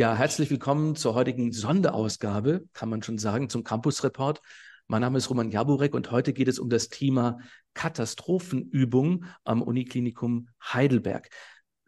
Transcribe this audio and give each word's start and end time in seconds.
Ja, 0.00 0.14
herzlich 0.14 0.48
willkommen 0.48 0.96
zur 0.96 1.12
heutigen 1.12 1.52
Sonderausgabe, 1.52 2.64
kann 2.72 2.88
man 2.88 3.02
schon 3.02 3.18
sagen, 3.18 3.50
zum 3.50 3.64
Campus 3.64 4.02
Report. 4.02 4.40
Mein 4.86 5.02
Name 5.02 5.18
ist 5.18 5.28
Roman 5.28 5.50
Jaburek 5.50 5.92
und 5.92 6.10
heute 6.10 6.32
geht 6.32 6.48
es 6.48 6.58
um 6.58 6.70
das 6.70 6.88
Thema 6.88 7.36
Katastrophenübung 7.74 9.26
am 9.44 9.60
Uniklinikum 9.60 10.48
Heidelberg. 10.62 11.28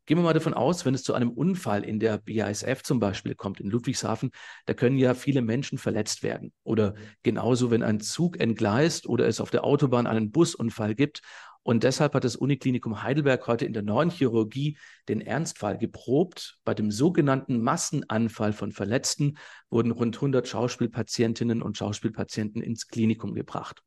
Gehen 0.04 0.18
wir 0.18 0.24
mal 0.24 0.34
davon 0.34 0.52
aus, 0.52 0.84
wenn 0.84 0.92
es 0.92 1.04
zu 1.04 1.14
einem 1.14 1.30
Unfall 1.30 1.84
in 1.84 2.00
der 2.00 2.18
BASF 2.18 2.82
zum 2.82 3.00
Beispiel 3.00 3.34
kommt, 3.34 3.60
in 3.60 3.70
Ludwigshafen, 3.70 4.30
da 4.66 4.74
können 4.74 4.98
ja 4.98 5.14
viele 5.14 5.40
Menschen 5.40 5.78
verletzt 5.78 6.22
werden. 6.22 6.52
Oder 6.64 6.92
genauso, 7.22 7.70
wenn 7.70 7.82
ein 7.82 8.00
Zug 8.00 8.38
entgleist 8.38 9.06
oder 9.06 9.26
es 9.26 9.40
auf 9.40 9.48
der 9.48 9.64
Autobahn 9.64 10.06
einen 10.06 10.32
Busunfall 10.32 10.94
gibt 10.94 11.22
und 11.64 11.84
deshalb 11.84 12.14
hat 12.14 12.24
das 12.24 12.34
Uniklinikum 12.34 13.02
Heidelberg 13.02 13.46
heute 13.46 13.64
in 13.64 13.72
der 13.72 13.82
neuen 13.82 14.10
Chirurgie 14.10 14.78
den 15.08 15.20
Ernstfall 15.20 15.78
geprobt. 15.78 16.58
Bei 16.64 16.74
dem 16.74 16.90
sogenannten 16.90 17.62
Massenanfall 17.62 18.52
von 18.52 18.72
Verletzten 18.72 19.38
wurden 19.70 19.92
rund 19.92 20.16
100 20.16 20.48
Schauspielpatientinnen 20.48 21.62
und 21.62 21.78
Schauspielpatienten 21.78 22.62
ins 22.62 22.88
Klinikum 22.88 23.34
gebracht. 23.34 23.80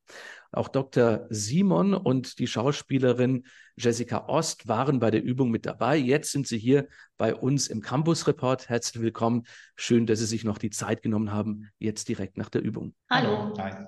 Auch 0.53 0.69
Dr. 0.69 1.25
Simon 1.29 1.93
und 1.93 2.39
die 2.39 2.47
Schauspielerin 2.47 3.43
Jessica 3.75 4.25
Ost 4.29 4.69
waren 4.69 4.99
bei 4.99 5.11
der 5.11 5.21
Übung 5.21 5.51
mit 5.51 5.65
dabei. 5.65 5.97
Jetzt 5.97 6.31
sind 6.31 6.47
sie 6.47 6.57
hier 6.57 6.87
bei 7.17 7.35
uns 7.35 7.67
im 7.67 7.81
Campus 7.81 8.25
Report. 8.25 8.69
Herzlich 8.69 9.03
willkommen. 9.03 9.43
Schön, 9.75 10.05
dass 10.05 10.19
Sie 10.19 10.25
sich 10.25 10.45
noch 10.45 10.57
die 10.57 10.69
Zeit 10.69 11.01
genommen 11.01 11.33
haben, 11.33 11.69
jetzt 11.77 12.07
direkt 12.07 12.37
nach 12.37 12.49
der 12.49 12.61
Übung. 12.61 12.95
Hallo. 13.09 13.53
Hi. 13.57 13.85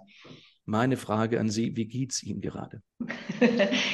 Meine 0.69 0.97
Frage 0.97 1.39
an 1.39 1.49
Sie, 1.49 1.77
wie 1.77 1.85
geht 1.85 2.11
es 2.11 2.21
Ihnen 2.21 2.41
gerade? 2.41 2.81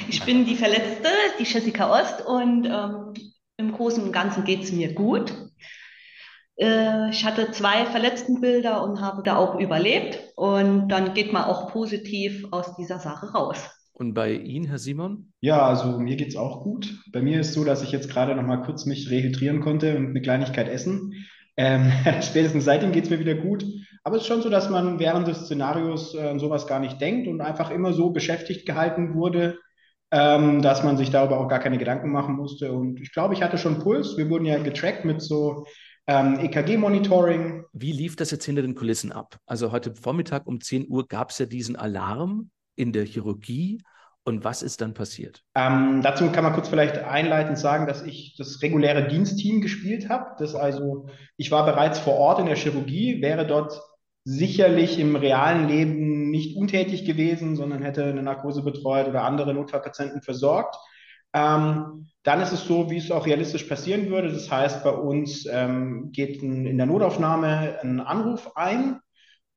ich 0.10 0.26
bin 0.26 0.44
die 0.44 0.56
Verletzte, 0.56 1.08
die 1.40 1.44
Jessica 1.44 1.88
Ost 1.92 2.26
und 2.26 2.66
ähm, 2.66 3.14
im 3.58 3.72
Großen 3.74 4.04
und 4.04 4.12
Ganzen 4.12 4.44
geht 4.44 4.64
es 4.64 4.72
mir 4.72 4.96
gut. 4.96 5.36
Äh, 6.56 7.12
ich 7.12 7.26
hatte 7.26 7.52
zwei 7.52 7.86
Verletztenbilder 7.86 8.84
und 8.84 9.02
habe 9.02 9.22
da 9.22 9.36
auch 9.36 9.60
überlebt 9.60 10.20
und 10.36 10.90
dann 10.90 11.14
geht 11.14 11.32
man 11.32 11.44
auch 11.44 11.72
positiv 11.72 12.48
aus 12.50 12.76
dieser 12.76 12.98
Sache 12.98 13.34
raus. 13.34 13.70
Und 13.92 14.16
bei 14.16 14.34
Ihnen, 14.34 14.66
Herr 14.66 14.80
Simon? 14.80 15.32
Ja, 15.42 15.68
also 15.68 16.00
mir 16.00 16.16
geht 16.16 16.30
es 16.30 16.36
auch 16.36 16.64
gut. 16.64 17.04
Bei 17.12 17.22
mir 17.22 17.40
ist 17.40 17.50
es 17.50 17.54
so, 17.54 17.64
dass 17.64 17.84
ich 17.84 17.92
jetzt 17.92 18.10
gerade 18.10 18.34
noch 18.34 18.42
mal 18.42 18.64
kurz 18.64 18.88
mich 18.88 19.12
rehydrieren 19.12 19.60
konnte 19.60 19.96
und 19.96 20.08
eine 20.08 20.22
Kleinigkeit 20.24 20.68
essen. 20.68 21.14
Ähm, 21.56 21.92
spätestens 22.24 22.66
seitdem 22.66 22.92
geht 22.94 23.04
es 23.04 23.10
mir 23.12 23.20
wieder 23.20 23.36
gut. 23.36 23.64
Aber 24.04 24.18
es 24.18 24.24
ist 24.24 24.28
schon 24.28 24.42
so, 24.42 24.50
dass 24.50 24.70
man 24.70 25.00
während 25.00 25.28
des 25.28 25.46
Szenarios 25.46 26.14
äh, 26.14 26.38
sowas 26.38 26.68
gar 26.68 26.80
nicht 26.80 27.00
denkt 27.00 27.28
und 27.28 27.40
einfach 27.42 27.72
immer 27.72 27.94
so 27.94 28.10
beschäftigt 28.10 28.66
gehalten 28.66 29.14
wurde, 29.14 29.60
ähm, 30.12 30.62
dass 30.62 30.84
man 30.84 30.98
sich 30.98 31.10
darüber 31.10 31.40
auch 31.40 31.48
gar 31.48 31.60
keine 31.60 31.78
Gedanken 31.78 32.12
machen 32.12 32.36
musste. 32.36 32.74
Und 32.74 33.00
ich 33.00 33.14
glaube, 33.14 33.34
ich 33.34 33.42
hatte 33.42 33.58
schon 33.58 33.80
Puls. 33.80 34.18
Wir 34.18 34.30
wurden 34.30 34.46
ja 34.46 34.62
getrackt 34.62 35.06
mit 35.06 35.22
so 35.22 35.66
ähm, 36.06 36.38
EKG-Monitoring. 36.40 37.64
Wie 37.72 37.94
lief 37.94 38.18
das 38.18 38.32
jetzt 38.32 38.46
hinter 38.46 38.62
den 38.62 38.76
Kulissen 38.76 39.14
ab? 39.14 39.38
Also 39.46 39.72
heute 39.72 39.96
Vormittag 39.96 40.48
um 40.48 40.60
10 40.60 40.88
Uhr 40.90 41.08
gab 41.08 41.30
es 41.30 41.40
ja 41.40 41.46
diesen 41.46 41.78
Alarm 41.78 42.50
in 42.76 42.92
der 42.92 43.06
Chirurgie. 43.06 43.82
Und 44.26 44.46
was 44.46 44.64
ist 44.64 44.80
dann 44.80 44.94
passiert? 44.94 45.42
Ähm, 45.54 46.02
dazu 46.02 46.30
kann 46.32 46.46
man 46.46 46.54
kurz 46.54 46.70
vielleicht 46.70 46.98
einleitend 46.98 47.58
sagen, 47.58 47.88
dass 47.88 48.04
ich 48.04 48.36
das 48.38 48.62
reguläre 48.62 49.08
Dienstteam 49.08 49.60
gespielt 49.60 50.08
habe. 50.10 50.28
Das 50.40 50.56
also, 50.56 51.08
ich 51.36 51.52
war 51.52 51.66
bereits 51.66 52.00
vor 52.00 52.14
Ort 52.16 52.40
in 52.40 52.46
der 52.46 52.56
Chirurgie, 52.56 53.22
wäre 53.22 53.46
dort 53.46 53.82
sicherlich 54.26 55.00
im 55.00 55.16
realen 55.16 55.68
Leben 55.68 56.30
nicht 56.32 56.56
untätig 56.56 57.06
gewesen, 57.06 57.56
sondern 57.56 57.84
hätte 57.84 58.06
eine 58.06 58.24
Narkose 58.24 58.64
betreut 58.64 59.08
oder 59.08 59.24
andere 59.24 59.54
Notfallpatienten 59.54 60.22
versorgt. 60.22 60.76
Ähm, 61.34 62.08
dann 62.24 62.42
ist 62.42 62.54
es 62.54 62.66
so, 62.66 62.90
wie 62.90 62.98
es 62.98 63.12
auch 63.12 63.26
realistisch 63.26 63.64
passieren 63.64 64.10
würde. 64.10 64.32
Das 64.32 64.50
heißt, 64.50 64.84
bei 64.84 64.92
uns 64.92 65.46
ähm, 65.52 66.12
geht 66.12 66.42
ein, 66.42 66.66
in 66.66 66.78
der 66.78 66.86
Notaufnahme 66.86 67.80
ein 67.82 68.00
Anruf 68.00 68.56
ein 68.56 69.00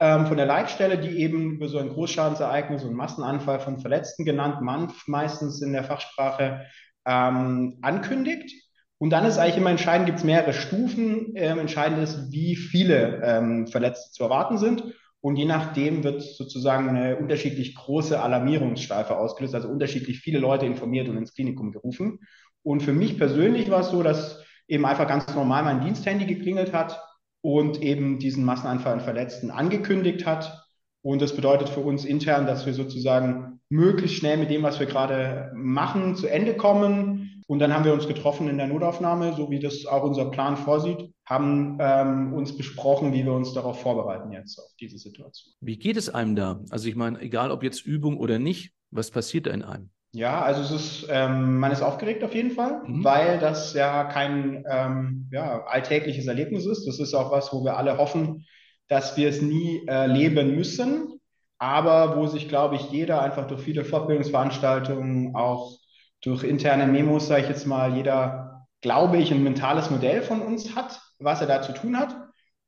ähm, 0.00 0.26
von 0.26 0.36
der 0.36 0.46
Leitstelle, 0.46 0.98
die 0.98 1.18
eben 1.18 1.52
über 1.52 1.68
so 1.68 1.78
ein 1.78 1.90
Großschadensereignis 1.90 2.82
und 2.82 2.94
Massenanfall 2.94 3.60
von 3.60 3.78
Verletzten 3.78 4.24
genannt, 4.24 4.60
MANF 4.62 5.06
meistens 5.06 5.62
in 5.62 5.72
der 5.72 5.84
Fachsprache, 5.84 6.66
ähm, 7.06 7.78
ankündigt. 7.82 8.65
Und 8.98 9.10
dann 9.10 9.26
ist 9.26 9.38
eigentlich 9.38 9.58
immer 9.58 9.70
entscheidend, 9.70 10.06
gibt 10.06 10.18
es 10.18 10.24
mehrere 10.24 10.52
Stufen. 10.52 11.32
Ähm, 11.34 11.58
entscheidend 11.58 12.02
ist, 12.02 12.32
wie 12.32 12.56
viele 12.56 13.20
ähm, 13.22 13.66
Verletzte 13.66 14.12
zu 14.12 14.24
erwarten 14.24 14.58
sind. 14.58 14.84
Und 15.20 15.36
je 15.36 15.44
nachdem 15.44 16.04
wird 16.04 16.22
sozusagen 16.22 16.88
eine 16.88 17.16
unterschiedlich 17.16 17.74
große 17.74 18.20
Alarmierungsschleife 18.20 19.16
ausgelöst, 19.16 19.54
also 19.54 19.68
unterschiedlich 19.68 20.20
viele 20.20 20.38
Leute 20.38 20.66
informiert 20.66 21.08
und 21.08 21.16
ins 21.16 21.34
Klinikum 21.34 21.72
gerufen. 21.72 22.20
Und 22.62 22.82
für 22.82 22.92
mich 22.92 23.18
persönlich 23.18 23.70
war 23.70 23.80
es 23.80 23.90
so, 23.90 24.02
dass 24.02 24.42
eben 24.68 24.86
einfach 24.86 25.08
ganz 25.08 25.34
normal 25.34 25.64
mein 25.64 25.80
Diensthandy 25.80 26.26
geklingelt 26.26 26.72
hat 26.72 27.00
und 27.40 27.82
eben 27.82 28.18
diesen 28.18 28.44
Massenanfall 28.44 28.94
an 28.94 29.00
Verletzten 29.00 29.50
angekündigt 29.50 30.26
hat. 30.26 30.64
Und 31.02 31.22
das 31.22 31.36
bedeutet 31.36 31.68
für 31.68 31.80
uns 31.80 32.04
intern, 32.04 32.46
dass 32.46 32.66
wir 32.66 32.72
sozusagen 32.72 33.60
möglichst 33.68 34.16
schnell 34.16 34.36
mit 34.36 34.50
dem, 34.50 34.62
was 34.62 34.80
wir 34.80 34.86
gerade 34.86 35.52
machen, 35.54 36.16
zu 36.16 36.28
Ende 36.28 36.54
kommen 36.54 37.35
und 37.46 37.60
dann 37.60 37.72
haben 37.72 37.84
wir 37.84 37.92
uns 37.92 38.08
getroffen 38.08 38.48
in 38.48 38.58
der 38.58 38.66
Notaufnahme, 38.66 39.32
so 39.34 39.50
wie 39.50 39.60
das 39.60 39.86
auch 39.86 40.02
unser 40.02 40.30
Plan 40.30 40.56
vorsieht, 40.56 41.12
haben 41.24 41.78
ähm, 41.80 42.32
uns 42.32 42.56
besprochen, 42.56 43.12
wie 43.12 43.24
wir 43.24 43.32
uns 43.32 43.52
darauf 43.52 43.80
vorbereiten 43.80 44.32
jetzt 44.32 44.58
auf 44.58 44.70
diese 44.80 44.98
Situation. 44.98 45.54
Wie 45.60 45.78
geht 45.78 45.96
es 45.96 46.08
einem 46.08 46.34
da? 46.34 46.60
Also 46.70 46.88
ich 46.88 46.96
meine, 46.96 47.20
egal 47.20 47.52
ob 47.52 47.62
jetzt 47.62 47.86
Übung 47.86 48.18
oder 48.18 48.38
nicht, 48.38 48.72
was 48.90 49.10
passiert 49.10 49.46
da 49.46 49.52
in 49.52 49.62
einem? 49.62 49.90
Ja, 50.12 50.42
also 50.42 50.62
es 50.62 50.70
ist, 50.70 51.06
ähm, 51.10 51.58
man 51.58 51.72
ist 51.72 51.82
aufgeregt 51.82 52.24
auf 52.24 52.34
jeden 52.34 52.52
Fall, 52.52 52.82
mhm. 52.86 53.04
weil 53.04 53.38
das 53.38 53.74
ja 53.74 54.04
kein 54.04 54.64
ähm, 54.68 55.28
ja, 55.30 55.64
alltägliches 55.66 56.26
Erlebnis 56.26 56.64
ist. 56.64 56.86
Das 56.86 56.98
ist 56.98 57.14
auch 57.14 57.30
was, 57.30 57.52
wo 57.52 57.64
wir 57.64 57.76
alle 57.76 57.98
hoffen, 57.98 58.46
dass 58.88 59.16
wir 59.16 59.28
es 59.28 59.42
nie 59.42 59.82
erleben 59.86 60.54
müssen, 60.54 61.20
aber 61.58 62.16
wo 62.16 62.26
sich, 62.26 62.48
glaube 62.48 62.76
ich, 62.76 62.90
jeder 62.90 63.20
einfach 63.20 63.46
durch 63.46 63.60
viele 63.60 63.84
Fortbildungsveranstaltungen 63.84 65.34
auch 65.36 65.76
durch 66.26 66.42
interne 66.42 66.86
Memos, 66.88 67.28
sage 67.28 67.42
ich 67.42 67.48
jetzt 67.48 67.66
mal, 67.66 67.96
jeder, 67.96 68.66
glaube 68.80 69.18
ich, 69.18 69.30
ein 69.30 69.44
mentales 69.44 69.90
Modell 69.90 70.22
von 70.22 70.42
uns 70.42 70.74
hat, 70.74 71.00
was 71.20 71.40
er 71.40 71.46
da 71.46 71.62
zu 71.62 71.72
tun 71.72 71.96
hat. 71.96 72.16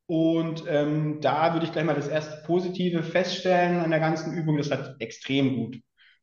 Und 0.07 0.65
ähm, 0.69 1.21
da 1.21 1.53
würde 1.53 1.67
ich 1.67 1.73
gleich 1.73 1.85
mal 1.85 1.97
das 1.97 2.09
erste 2.09 2.43
Positive 2.47 3.03
feststellen 3.03 3.81
an 3.81 3.91
der 3.91 4.01
ganzen 4.01 4.33
Übung. 4.33 4.57
Das 4.57 4.71
hat 4.71 4.97
extrem 5.01 5.57
gut 5.57 5.81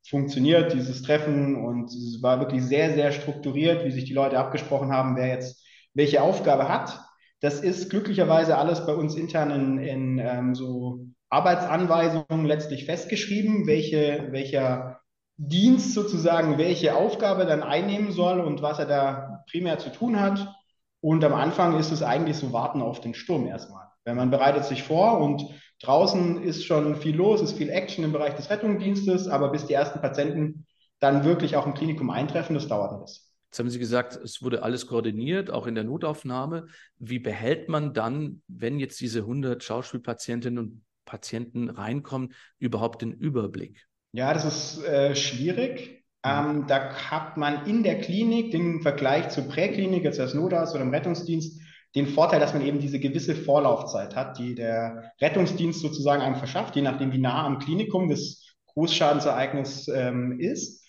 funktioniert, 0.07 0.73
dieses 0.73 1.01
Treffen. 1.01 1.56
Und 1.56 1.90
es 1.90 2.19
war 2.22 2.40
wirklich 2.40 2.63
sehr, 2.63 2.94
sehr 2.94 3.12
strukturiert, 3.12 3.85
wie 3.85 3.91
sich 3.91 4.06
die 4.06 4.13
Leute 4.13 4.40
abgesprochen 4.40 4.91
haben, 4.91 5.17
wer 5.17 5.28
jetzt 5.28 5.62
welche 5.94 6.22
Aufgabe 6.22 6.69
hat. 6.69 7.00
Das 7.41 7.59
ist 7.59 7.90
glücklicherweise 7.90 8.57
alles 8.57 8.85
bei 8.85 8.94
uns 8.94 9.16
intern 9.16 9.52
in, 9.52 9.78
in 9.78 10.19
ähm, 10.19 10.56
so 10.56 11.06
Arbeitsanweisungen 11.29 12.46
letztlich 12.46 12.85
festgeschrieben, 12.85 13.67
welche, 13.67 14.29
welcher 14.31 15.02
Dienst 15.38 15.94
sozusagen, 15.94 16.57
welche 16.57 16.96
Aufgabe 16.96 17.46
dann 17.46 17.63
einnehmen 17.63 18.12
soll 18.12 18.40
und 18.40 18.62
was 18.62 18.79
er 18.79 18.85
da 18.85 19.44
primär 19.50 19.79
zu 19.79 19.91
tun 19.91 20.19
hat. 20.19 20.56
Und 21.01 21.23
am 21.23 21.34
Anfang 21.34 21.78
ist 21.78 21.91
es 21.91 22.01
eigentlich 22.01 22.38
so 22.38 22.53
Warten 22.53 22.81
auf 22.81 23.01
den 23.01 23.13
Sturm 23.13 23.46
erstmal. 23.46 23.88
Wenn 24.06 24.16
man 24.16 24.31
bereitet 24.31 24.66
sich 24.66 24.84
vor 24.84 25.19
und 25.19 25.44
draußen 25.81 26.41
ist 26.41 26.63
schon 26.63 26.96
viel 26.96 27.16
los, 27.16 27.41
ist 27.41 27.57
viel 27.57 27.69
Action 27.69 28.03
im 28.03 28.12
Bereich 28.12 28.35
des 28.35 28.50
Rettungsdienstes, 28.50 29.28
aber 29.28 29.50
bis 29.50 29.66
die 29.66 29.73
ersten 29.73 30.00
Patienten 30.00 30.66
dann 31.00 31.25
wirklich 31.25 31.57
auch 31.57 31.66
im 31.66 31.73
Klinikum 31.73 32.09
eintreffen, 32.09 32.56
das 32.56 32.67
dauert 32.67 32.94
ein 32.94 33.02
bisschen. 33.02 33.25
Jetzt 33.52 33.59
haben 33.59 33.69
Sie 33.69 33.79
gesagt, 33.79 34.17
es 34.17 34.41
wurde 34.41 34.63
alles 34.63 34.88
koordiniert, 34.88 35.50
auch 35.50 35.66
in 35.66 35.75
der 35.75 35.84
Notaufnahme. 35.84 36.67
Wie 36.97 37.19
behält 37.19 37.69
man 37.69 37.94
dann, 37.94 38.41
wenn 38.47 38.79
jetzt 38.79 39.00
diese 39.00 39.19
100 39.19 39.63
Schauspielpatientinnen 39.63 40.59
und 40.59 40.81
Patienten 41.06 41.69
reinkommen, 41.69 42.34
überhaupt 42.59 43.02
den 43.02 43.13
Überblick? 43.13 43.88
Ja, 44.16 44.34
das 44.34 44.46
ist 44.46 44.86
äh, 44.86 45.14
schwierig. 45.14 46.06
Ähm, 46.24 46.66
da 46.68 46.94
hat 47.12 47.36
man 47.36 47.66
in 47.66 47.84
der 47.84 48.00
Klinik 48.00 48.52
den 48.52 48.81
Vergleich 48.81 49.28
zur 49.28 49.44
Präklinik, 49.44 50.06
jetzt 50.06 50.22
als 50.22 50.34
Notarzt 50.34 50.74
oder 50.74 50.84
im 50.84 50.92
Rettungsdienst, 50.92 51.59
den 51.96 52.08
Vorteil, 52.08 52.40
dass 52.40 52.53
man 52.53 52.66
eben 52.66 52.80
diese 52.80 53.00
gewisse 53.00 53.36
Vorlaufzeit 53.36 54.16
hat, 54.16 54.40
die 54.40 54.56
der 54.56 55.12
Rettungsdienst 55.20 55.82
sozusagen 55.82 56.22
einem 56.22 56.38
verschafft, 56.38 56.78
je 56.78 56.82
nachdem, 56.82 57.12
wie 57.12 57.17
nah 57.17 57.46
am 57.46 57.59
Klinikum 57.59 58.09
das 58.09 58.56
Großschadensereignis 58.67 59.90
ähm, 59.90 60.40
ist. 60.40 60.85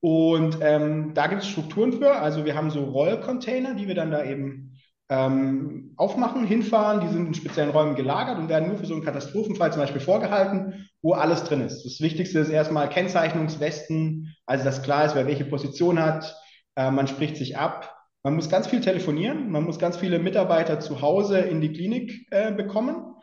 Und 0.00 0.56
ähm, 0.62 1.12
da 1.12 1.26
gibt 1.26 1.42
es 1.42 1.48
Strukturen 1.48 1.92
für. 1.92 2.16
Also 2.16 2.46
wir 2.46 2.56
haben 2.56 2.70
so 2.70 2.82
Rollcontainer, 2.84 3.74
die 3.74 3.88
wir 3.88 3.94
dann 3.94 4.10
da 4.10 4.24
eben 4.24 4.79
ähm, 5.10 5.92
aufmachen, 5.96 6.46
hinfahren. 6.46 7.00
Die 7.00 7.08
sind 7.08 7.26
in 7.26 7.34
speziellen 7.34 7.70
Räumen 7.70 7.96
gelagert 7.96 8.38
und 8.38 8.48
werden 8.48 8.68
nur 8.68 8.78
für 8.78 8.86
so 8.86 8.94
einen 8.94 9.04
Katastrophenfall 9.04 9.72
zum 9.72 9.82
Beispiel 9.82 10.00
vorgehalten, 10.00 10.88
wo 11.02 11.12
alles 11.12 11.44
drin 11.44 11.60
ist. 11.60 11.84
Das 11.84 12.00
Wichtigste 12.00 12.38
ist 12.38 12.48
erstmal 12.48 12.88
Kennzeichnungswesten, 12.88 14.34
also 14.46 14.64
dass 14.64 14.82
klar 14.82 15.04
ist, 15.04 15.16
wer 15.16 15.26
welche 15.26 15.44
Position 15.44 16.00
hat. 16.00 16.36
Äh, 16.76 16.92
man 16.92 17.08
spricht 17.08 17.36
sich 17.36 17.58
ab. 17.58 17.94
Man 18.22 18.36
muss 18.36 18.48
ganz 18.48 18.68
viel 18.68 18.80
telefonieren. 18.80 19.50
Man 19.50 19.64
muss 19.64 19.80
ganz 19.80 19.96
viele 19.96 20.20
Mitarbeiter 20.20 20.78
zu 20.78 21.02
Hause 21.02 21.40
in 21.40 21.60
die 21.60 21.72
Klinik 21.72 22.26
äh, 22.30 22.52
bekommen. 22.52 23.14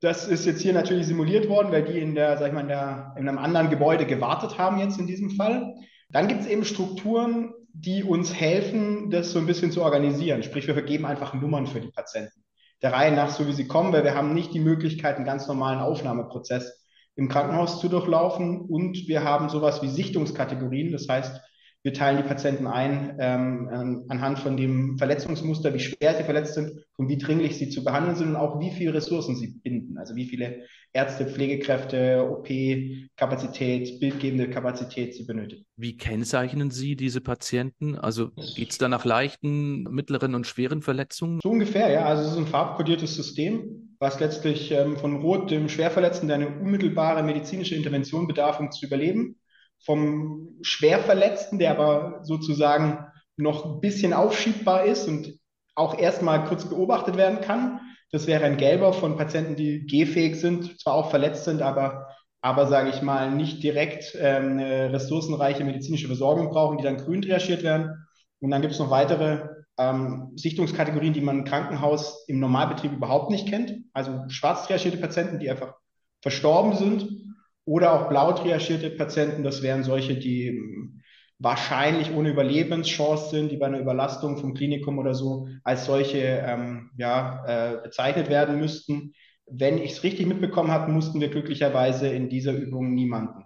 Das 0.00 0.26
ist 0.26 0.46
jetzt 0.46 0.62
hier 0.62 0.72
natürlich 0.72 1.06
simuliert 1.06 1.48
worden, 1.48 1.72
weil 1.72 1.84
die 1.84 1.98
in 1.98 2.14
der, 2.14 2.38
sag 2.38 2.48
ich 2.48 2.52
mal, 2.54 2.60
in, 2.60 2.68
der, 2.68 3.14
in 3.18 3.28
einem 3.28 3.38
anderen 3.38 3.70
Gebäude 3.70 4.06
gewartet 4.06 4.58
haben 4.58 4.78
jetzt 4.78 4.98
in 4.98 5.06
diesem 5.06 5.30
Fall. 5.30 5.74
Dann 6.10 6.28
gibt 6.28 6.42
es 6.42 6.46
eben 6.46 6.64
Strukturen, 6.64 7.52
die 7.74 8.04
uns 8.04 8.32
helfen, 8.32 9.10
das 9.10 9.32
so 9.32 9.38
ein 9.40 9.46
bisschen 9.46 9.72
zu 9.72 9.82
organisieren. 9.82 10.42
Sprich, 10.44 10.66
wir 10.66 10.74
vergeben 10.74 11.04
einfach 11.04 11.34
Nummern 11.34 11.66
für 11.66 11.80
die 11.80 11.90
Patienten. 11.90 12.44
der 12.82 12.92
Reihe 12.92 13.12
nach, 13.12 13.30
so 13.30 13.46
wie 13.46 13.52
sie 13.52 13.66
kommen, 13.66 13.92
weil 13.92 14.04
wir 14.04 14.14
haben 14.14 14.34
nicht 14.34 14.52
die 14.54 14.60
Möglichkeit, 14.60 15.16
einen 15.16 15.24
ganz 15.24 15.48
normalen 15.48 15.80
Aufnahmeprozess 15.80 16.84
im 17.16 17.28
Krankenhaus 17.28 17.80
zu 17.80 17.88
durchlaufen 17.88 18.60
und 18.60 19.08
wir 19.08 19.24
haben 19.24 19.48
sowas 19.48 19.82
wie 19.82 19.88
Sichtungskategorien. 19.88 20.92
Das 20.92 21.08
heißt, 21.08 21.40
wir 21.84 21.92
teilen 21.92 22.16
die 22.16 22.22
Patienten 22.22 22.66
ein 22.66 23.16
ähm, 23.20 24.06
anhand 24.08 24.38
von 24.38 24.56
dem 24.56 24.96
Verletzungsmuster, 24.96 25.74
wie 25.74 25.80
schwer 25.80 26.14
sie 26.14 26.24
verletzt 26.24 26.54
sind 26.54 26.82
und 26.96 27.10
wie 27.10 27.18
dringlich 27.18 27.58
sie 27.58 27.68
zu 27.68 27.84
behandeln 27.84 28.16
sind 28.16 28.28
und 28.30 28.36
auch 28.36 28.58
wie 28.58 28.70
viele 28.70 28.94
Ressourcen 28.94 29.36
sie 29.36 29.48
binden. 29.62 29.98
Also 29.98 30.16
wie 30.16 30.24
viele 30.24 30.64
Ärzte, 30.94 31.26
Pflegekräfte, 31.26 32.26
OP-Kapazität, 32.26 34.00
bildgebende 34.00 34.48
Kapazität 34.48 35.14
sie 35.14 35.24
benötigen. 35.24 35.66
Wie 35.76 35.98
kennzeichnen 35.98 36.70
Sie 36.70 36.96
diese 36.96 37.20
Patienten? 37.20 37.98
Also 37.98 38.30
geht 38.30 38.70
es 38.70 38.78
da 38.78 38.88
nach 38.88 39.04
leichten, 39.04 39.82
mittleren 39.82 40.34
und 40.34 40.46
schweren 40.46 40.80
Verletzungen? 40.80 41.40
So 41.42 41.50
ungefähr, 41.50 41.90
ja. 41.90 42.06
Also 42.06 42.22
es 42.22 42.30
ist 42.30 42.38
ein 42.38 42.46
farbkodiertes 42.46 43.14
System, 43.14 43.94
was 43.98 44.20
letztlich 44.20 44.70
ähm, 44.70 44.96
von 44.96 45.20
Rot, 45.20 45.50
dem 45.50 45.68
Schwerverletzten, 45.68 46.28
der 46.28 46.36
eine 46.36 46.48
unmittelbare 46.48 47.22
medizinische 47.22 47.74
Intervention 47.74 48.26
bedarf, 48.26 48.58
um 48.58 48.72
zu 48.72 48.86
überleben 48.86 49.36
vom 49.84 50.58
Schwerverletzten, 50.62 51.58
der 51.58 51.72
aber 51.72 52.20
sozusagen 52.22 53.06
noch 53.36 53.64
ein 53.64 53.80
bisschen 53.80 54.12
aufschiebbar 54.12 54.84
ist 54.84 55.08
und 55.08 55.38
auch 55.74 55.98
erstmal 55.98 56.44
kurz 56.44 56.64
beobachtet 56.64 57.16
werden 57.16 57.40
kann. 57.40 57.80
Das 58.12 58.26
wäre 58.26 58.44
ein 58.44 58.56
gelber 58.56 58.92
von 58.92 59.16
Patienten, 59.16 59.56
die 59.56 59.86
gehfähig 59.86 60.36
sind, 60.36 60.80
zwar 60.80 60.94
auch 60.94 61.10
verletzt 61.10 61.44
sind, 61.44 61.62
aber, 61.62 62.06
aber 62.42 62.66
sage 62.66 62.90
ich 62.90 63.02
mal, 63.02 63.32
nicht 63.32 63.62
direkt 63.62 64.16
ähm, 64.20 64.52
eine 64.52 64.92
ressourcenreiche 64.92 65.64
medizinische 65.64 66.06
Versorgung 66.06 66.50
brauchen, 66.50 66.78
die 66.78 66.84
dann 66.84 66.98
grün 66.98 67.22
triagiert 67.22 67.64
werden. 67.64 68.06
Und 68.40 68.50
dann 68.50 68.62
gibt 68.62 68.74
es 68.74 68.78
noch 68.78 68.90
weitere 68.90 69.48
ähm, 69.78 70.30
Sichtungskategorien, 70.36 71.12
die 71.12 71.20
man 71.20 71.40
im 71.40 71.44
Krankenhaus 71.44 72.24
im 72.28 72.38
Normalbetrieb 72.38 72.92
überhaupt 72.92 73.30
nicht 73.30 73.48
kennt. 73.48 73.72
Also 73.92 74.22
schwarz 74.28 74.66
triagierte 74.66 74.98
Patienten, 74.98 75.40
die 75.40 75.50
einfach 75.50 75.74
verstorben 76.22 76.76
sind 76.76 77.33
oder 77.64 77.92
auch 77.92 78.08
blau 78.08 78.32
triagierte 78.32 78.90
Patienten, 78.90 79.42
das 79.42 79.62
wären 79.62 79.84
solche, 79.84 80.16
die 80.16 80.48
hm, 80.48 81.00
wahrscheinlich 81.38 82.12
ohne 82.12 82.30
Überlebenschance 82.30 83.30
sind, 83.30 83.50
die 83.50 83.56
bei 83.56 83.66
einer 83.66 83.80
Überlastung 83.80 84.38
vom 84.38 84.54
Klinikum 84.54 84.98
oder 84.98 85.14
so 85.14 85.48
als 85.62 85.86
solche 85.86 86.18
ähm, 86.18 86.90
ja, 86.96 87.44
äh, 87.46 87.82
bezeichnet 87.82 88.28
werden 88.28 88.58
müssten. 88.58 89.12
Wenn 89.46 89.78
ich 89.78 89.92
es 89.92 90.02
richtig 90.02 90.26
mitbekommen 90.26 90.70
habe, 90.70 90.90
mussten 90.90 91.20
wir 91.20 91.28
glücklicherweise 91.28 92.08
in 92.08 92.28
dieser 92.28 92.52
Übung 92.52 92.94
niemanden 92.94 93.44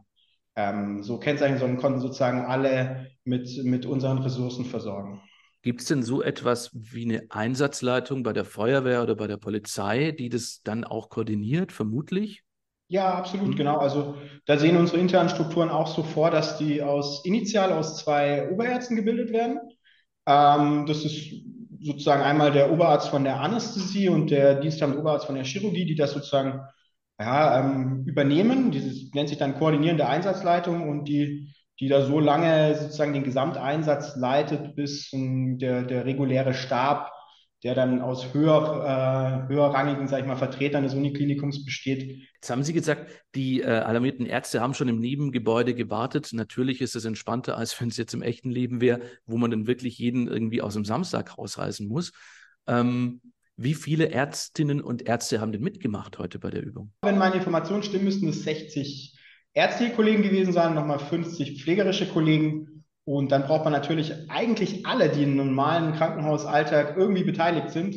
ähm, 0.55 1.03
so 1.03 1.19
kennzeichnen, 1.19 1.59
sondern 1.59 1.81
konnten 1.81 2.01
sozusagen 2.01 2.41
alle 2.41 3.11
mit, 3.25 3.49
mit 3.65 3.87
unseren 3.87 4.19
Ressourcen 4.19 4.65
versorgen. 4.65 5.21
Gibt 5.63 5.81
es 5.81 5.89
denn 5.89 6.03
so 6.03 6.23
etwas 6.23 6.71
wie 6.73 7.05
eine 7.05 7.27
Einsatzleitung 7.31 8.23
bei 8.23 8.33
der 8.33 8.45
Feuerwehr 8.45 9.03
oder 9.03 9.17
bei 9.17 9.27
der 9.27 9.39
Polizei, 9.39 10.13
die 10.13 10.29
das 10.29 10.63
dann 10.63 10.85
auch 10.85 11.09
koordiniert, 11.09 11.73
vermutlich? 11.73 12.45
Ja, 12.89 13.15
absolut, 13.15 13.49
mhm. 13.49 13.57
genau. 13.57 13.79
Also 13.79 14.17
da 14.47 14.57
sehen 14.57 14.77
unsere 14.77 14.99
internen 14.99 15.29
Strukturen 15.29 15.69
auch 15.69 15.87
so 15.87 16.03
vor, 16.03 16.31
dass 16.31 16.57
die 16.57 16.83
aus 16.83 17.25
initial 17.25 17.73
aus 17.73 17.99
zwei 17.99 18.51
Oberärzten 18.51 18.97
gebildet 18.97 19.31
werden. 19.31 19.61
Ähm, 20.27 20.87
das 20.87 21.05
ist 21.05 21.35
sozusagen 21.81 22.23
einmal 22.23 22.51
der 22.51 22.73
Oberarzt 22.73 23.09
von 23.09 23.25
der 23.25 23.41
Anästhesie 23.41 24.09
und 24.09 24.31
der 24.31 24.55
diensthabende 24.57 25.01
Oberarzt 25.01 25.27
von 25.27 25.35
der 25.35 25.45
Chirurgie, 25.45 25.85
die 25.85 25.95
das 25.95 26.13
sozusagen 26.13 26.61
ja, 27.21 27.61
ähm, 27.61 28.05
übernehmen. 28.07 28.71
Dieses 28.71 29.13
nennt 29.13 29.29
sich 29.29 29.39
dann 29.39 29.59
koordinierende 29.59 30.09
Einsatzleitung 30.09 30.89
und 30.89 31.05
die, 31.05 31.55
die 31.81 31.89
da 31.89 32.03
so 32.03 32.21
lange 32.21 32.75
sozusagen 32.75 33.13
den 33.13 33.25
Gesamteinsatz 33.25 34.17
leitet, 34.17 34.75
bis 34.77 35.13
ähm, 35.13 35.59
der, 35.59 35.83
der 35.83 36.07
reguläre 36.07 36.55
Stab 36.55 37.13
der 37.65 37.75
dann 37.75 38.01
aus 38.01 38.33
höher, 38.33 39.47
äh, 39.49 39.53
höherrangigen, 39.53 40.07
sag 40.07 40.21
ich 40.21 40.27
mal, 40.27 40.37
Vertretern 40.37 40.85
des 40.85 40.95
Uniklinikums 40.95 41.65
besteht. 41.65 42.23
Jetzt 42.35 42.51
haben 42.51 42.63
Sie 42.63 42.73
gesagt, 42.73 43.11
die 43.35 43.61
äh, 43.63 43.67
alarmierten 43.67 44.27
Ärzte 44.27 44.61
haben 44.61 44.75
schon 44.75 44.89
im 44.89 45.01
Nebengebäude 45.01 45.75
gewartet. 45.75 46.31
Natürlich 46.33 46.81
ist 46.81 46.95
es 46.95 47.05
entspannter, 47.05 47.57
als 47.57 47.79
wenn 47.81 47.89
es 47.89 47.97
jetzt 47.97 48.15
im 48.15 48.23
echten 48.23 48.51
Leben 48.51 48.81
wäre, 48.81 49.01
wo 49.27 49.39
man 49.39 49.51
dann 49.51 49.67
wirklich 49.67 49.99
jeden 49.99 50.29
irgendwie 50.29 50.63
aus 50.63 50.75
dem 50.75 50.85
Samstag 50.85 51.37
rausreißen 51.37 51.89
muss. 51.89 52.13
Ähm, 52.69 53.21
wie 53.57 53.75
viele 53.75 54.11
Ärztinnen 54.11 54.81
und 54.81 55.09
Ärzte 55.09 55.41
haben 55.41 55.51
denn 55.51 55.63
mitgemacht 55.63 56.19
heute 56.19 56.39
bei 56.39 56.51
der 56.51 56.63
Übung? 56.63 56.93
Wenn 57.03 57.19
meine 57.19 57.35
Informationen 57.37 57.83
stimmen, 57.83 58.05
müssten 58.05 58.29
es 58.29 58.45
60 58.45 59.19
ärztliche 59.53 59.95
Kollegen 59.95 60.23
gewesen 60.23 60.53
sein, 60.53 60.75
nochmal 60.75 61.01
50 61.01 61.61
pflegerische 61.61 62.07
Kollegen 62.07 62.78
und 63.09 63.33
dann 63.33 63.45
braucht 63.45 63.65
man 63.65 63.73
natürlich 63.73 64.13
eigentlich 64.29 64.85
alle, 64.85 65.09
die 65.09 65.23
im 65.23 65.35
normalen 65.35 65.95
Krankenhausalltag 65.95 66.95
irgendwie 66.99 67.25
beteiligt 67.25 67.71
sind. 67.71 67.97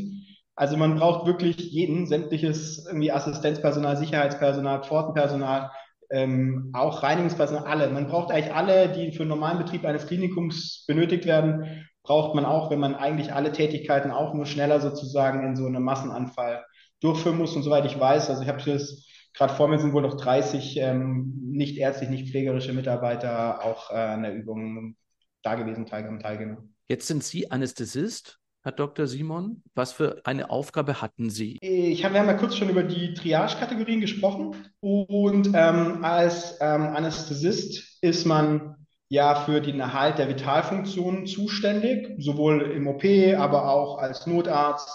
Also 0.55 0.77
man 0.77 0.95
braucht 0.95 1.27
wirklich 1.27 1.57
jeden, 1.57 2.07
sämtliches 2.07 2.85
irgendwie 2.87 3.11
Assistenzpersonal, 3.11 3.97
Sicherheitspersonal, 3.97 4.83
Pfortenpersonal, 4.83 5.69
ähm, 6.11 6.69
auch 6.71 7.03
Reinigungspersonal, 7.03 7.65
alle. 7.65 7.89
Man 7.89 8.07
braucht 8.07 8.31
eigentlich 8.31 8.53
alle, 8.53 8.87
die 8.87 9.11
für 9.11 9.23
den 9.23 9.27
normalen 9.27 9.57
Betrieb 9.57 9.83
eines 9.83 10.07
Klinikums 10.07 10.85
benötigt 10.87 11.25
werden, 11.25 11.85
braucht 12.03 12.33
man 12.33 12.45
auch, 12.45 12.71
wenn 12.71 12.79
man 12.79 12.95
eigentlich 12.95 13.33
alle 13.33 13.51
Tätigkeiten 13.51 14.11
auch 14.11 14.33
nur 14.33 14.45
schneller 14.45 14.79
sozusagen 14.79 15.45
in 15.45 15.57
so 15.57 15.65
einem 15.65 15.83
Massenanfall 15.83 16.63
durchführen 17.01 17.37
muss. 17.37 17.53
Und 17.53 17.63
soweit 17.63 17.83
ich 17.83 17.99
weiß, 17.99 18.29
also 18.29 18.43
ich 18.43 18.47
habe 18.47 18.63
das 18.65 19.05
gerade 19.33 19.53
vor 19.55 19.67
mir 19.67 19.77
sind 19.77 19.91
wohl 19.91 20.03
noch 20.03 20.15
30 20.15 20.77
ähm, 20.77 21.33
nicht 21.51 21.77
ärztlich, 21.77 22.09
nicht 22.09 22.29
pflegerische 22.29 22.71
Mitarbeiter 22.71 23.65
auch 23.65 23.91
äh, 23.91 23.95
an 23.95 24.23
der 24.23 24.33
Übung 24.33 24.95
da 25.43 25.55
gewesen, 25.55 25.85
teilgenommen. 25.85 26.75
Jetzt 26.87 27.07
sind 27.07 27.23
Sie 27.23 27.51
Anästhesist. 27.51 28.39
Herr 28.63 28.73
Dr. 28.73 29.07
Simon, 29.07 29.63
was 29.73 29.91
für 29.91 30.21
eine 30.23 30.51
Aufgabe 30.51 31.01
hatten 31.01 31.31
Sie? 31.31 31.57
Ich 31.61 32.05
habe, 32.05 32.13
wir 32.13 32.21
haben 32.21 32.27
ja 32.27 32.35
kurz 32.35 32.55
schon 32.55 32.69
über 32.69 32.83
die 32.83 33.15
Triage-Kategorien 33.15 34.01
gesprochen. 34.01 34.55
Und 34.81 35.47
ähm, 35.55 36.03
als 36.03 36.59
ähm, 36.61 36.83
Anästhesist 36.83 37.97
ist 38.01 38.25
man 38.25 38.75
ja 39.09 39.35
für 39.35 39.61
den 39.61 39.79
Erhalt 39.79 40.19
der 40.19 40.29
Vitalfunktionen 40.29 41.25
zuständig, 41.25 42.13
sowohl 42.19 42.61
im 42.61 42.87
OP, 42.87 43.03
aber 43.35 43.67
auch 43.67 43.97
als 43.97 44.27
Notarzt, 44.27 44.89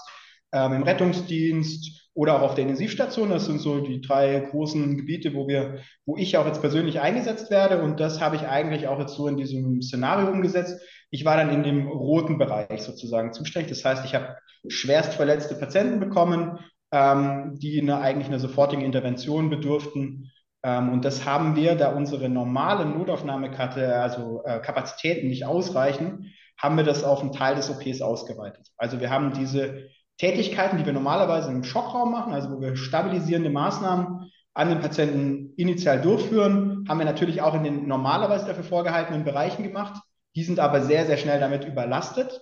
ähm, 0.53 0.73
im 0.73 0.83
Rettungsdienst 0.83 2.11
oder 2.15 2.37
auch 2.37 2.43
auf 2.43 2.55
der 2.55 2.63
Intensivstation. 2.63 3.31
Das 3.31 3.45
sind 3.45 3.61
so 3.61 3.81
die 3.81 4.01
drei 4.01 4.41
großen 4.41 4.97
Gebiete, 4.97 5.35
wo 5.35 5.47
wir, 5.47 5.81
wo 6.07 6.17
ich 6.17 6.37
auch 6.37 6.47
jetzt 6.47 6.63
persönlich 6.63 7.01
eingesetzt 7.01 7.51
werde. 7.51 7.83
Und 7.83 8.01
das 8.01 8.21
habe 8.21 8.37
ich 8.37 8.43
eigentlich 8.43 8.89
auch 8.89 8.99
jetzt 8.99 9.15
so 9.15 9.29
in 9.29 9.37
diesem 9.37 9.83
Szenario 9.83 10.31
umgesetzt. 10.31 10.81
Ich 11.11 11.25
war 11.25 11.37
dann 11.37 11.51
in 11.51 11.63
dem 11.63 11.87
roten 11.87 12.39
Bereich 12.39 12.83
sozusagen 12.83 13.33
zuständig. 13.33 13.71
Das 13.71 13.85
heißt, 13.85 14.05
ich 14.05 14.15
habe 14.15 14.37
schwerst 14.69 15.15
verletzte 15.15 15.57
Patienten 15.57 16.01
bekommen, 16.01 16.59
ähm, 16.91 17.59
die 17.61 17.81
eine, 17.81 18.01
eigentlich 18.01 18.29
einer 18.29 18.41
sofortigen 18.41 18.83
Intervention 18.83 19.51
bedurften. 19.51 20.33
Ähm, 20.63 20.89
und 20.89 21.05
das 21.05 21.27
haben 21.27 21.55
wir, 21.55 21.75
da 21.75 21.95
unsere 21.95 22.29
normale 22.29 22.87
Notaufnahmekarte, 22.87 23.95
also 23.95 24.43
äh, 24.45 24.61
Kapazitäten 24.61 25.29
nicht 25.29 25.45
ausreichen, 25.45 26.33
haben 26.59 26.77
wir 26.77 26.85
das 26.85 27.05
auf 27.05 27.21
einen 27.21 27.33
Teil 27.33 27.57
des 27.57 27.71
OPs 27.71 28.01
ausgeweitet. 28.01 28.69
Also 28.79 29.01
wir 29.01 29.11
haben 29.11 29.33
diese 29.35 29.89
Tätigkeiten, 30.19 30.79
die 30.79 30.87
wir 30.87 30.93
normalerweise 30.93 31.51
im 31.51 31.65
Schockraum 31.65 32.11
machen, 32.11 32.33
also 32.33 32.51
wo 32.51 32.61
wir 32.61 32.77
stabilisierende 32.77 33.51
Maßnahmen 33.51 34.31
an 34.55 34.69
den 34.71 34.81
Patienten 34.81 35.53
initial 35.57 36.01
durchführen, 36.01 36.87
haben 36.89 36.99
wir 36.99 37.05
natürlich 37.05 37.43
auch 37.43 37.55
in 37.55 37.65
den 37.65 37.87
normalerweise 37.87 38.47
dafür 38.47 38.65
vorgehaltenen 38.65 39.25
Bereichen 39.25 39.63
gemacht. 39.63 40.03
Die 40.35 40.43
sind 40.43 40.59
aber 40.59 40.83
sehr, 40.83 41.05
sehr 41.07 41.19
schnell 41.19 41.41
damit 41.41 41.67
überlastet 41.67 42.41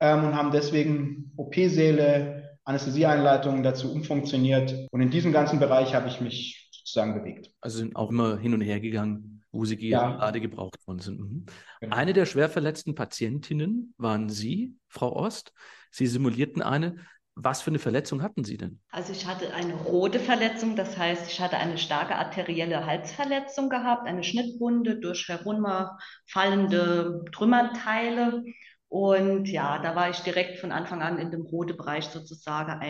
ähm, 0.00 0.24
und 0.24 0.36
haben 0.36 0.50
deswegen 0.50 1.32
OP-Säle, 1.36 2.58
Anästhesieeinleitungen 2.64 3.62
dazu 3.62 3.92
umfunktioniert. 3.92 4.88
Und 4.90 5.00
in 5.00 5.10
diesem 5.10 5.32
ganzen 5.32 5.60
Bereich 5.60 5.94
habe 5.94 6.08
ich 6.08 6.20
mich 6.20 6.68
sozusagen 6.72 7.14
bewegt. 7.14 7.50
Also 7.60 7.78
sind 7.78 7.96
auch 7.96 8.10
immer 8.10 8.38
hin 8.38 8.54
und 8.54 8.60
her 8.60 8.80
gegangen, 8.80 9.31
wo 9.52 9.64
sie 9.64 9.76
ja. 9.88 10.12
gerade 10.12 10.40
gebraucht 10.40 10.78
worden 10.86 10.98
sind. 10.98 11.20
Mhm. 11.20 11.46
Genau. 11.80 11.94
Eine 11.94 12.12
der 12.14 12.26
schwer 12.26 12.48
verletzten 12.48 12.94
Patientinnen 12.94 13.94
waren 13.98 14.28
Sie, 14.28 14.74
Frau 14.88 15.14
Ost. 15.14 15.52
Sie 15.90 16.06
simulierten 16.06 16.62
eine. 16.62 16.96
Was 17.34 17.62
für 17.62 17.70
eine 17.70 17.78
Verletzung 17.78 18.22
hatten 18.22 18.44
Sie 18.44 18.58
denn? 18.58 18.78
Also 18.90 19.12
ich 19.12 19.26
hatte 19.26 19.54
eine 19.54 19.72
rote 19.74 20.20
Verletzung, 20.20 20.76
das 20.76 20.98
heißt, 20.98 21.30
ich 21.30 21.40
hatte 21.40 21.56
eine 21.56 21.78
starke 21.78 22.14
arterielle 22.14 22.84
Halsverletzung 22.84 23.70
gehabt, 23.70 24.06
eine 24.06 24.22
Schnittwunde 24.22 25.00
durch 25.00 25.28
herunterfallende 25.28 27.24
Trümmerteile. 27.32 28.44
Und 28.88 29.48
ja, 29.48 29.78
da 29.78 29.96
war 29.96 30.10
ich 30.10 30.18
direkt 30.20 30.58
von 30.58 30.72
Anfang 30.72 31.00
an 31.00 31.18
in 31.18 31.30
dem 31.30 31.40
roten 31.40 31.78
Bereich 31.78 32.04
sozusagen 32.04 32.82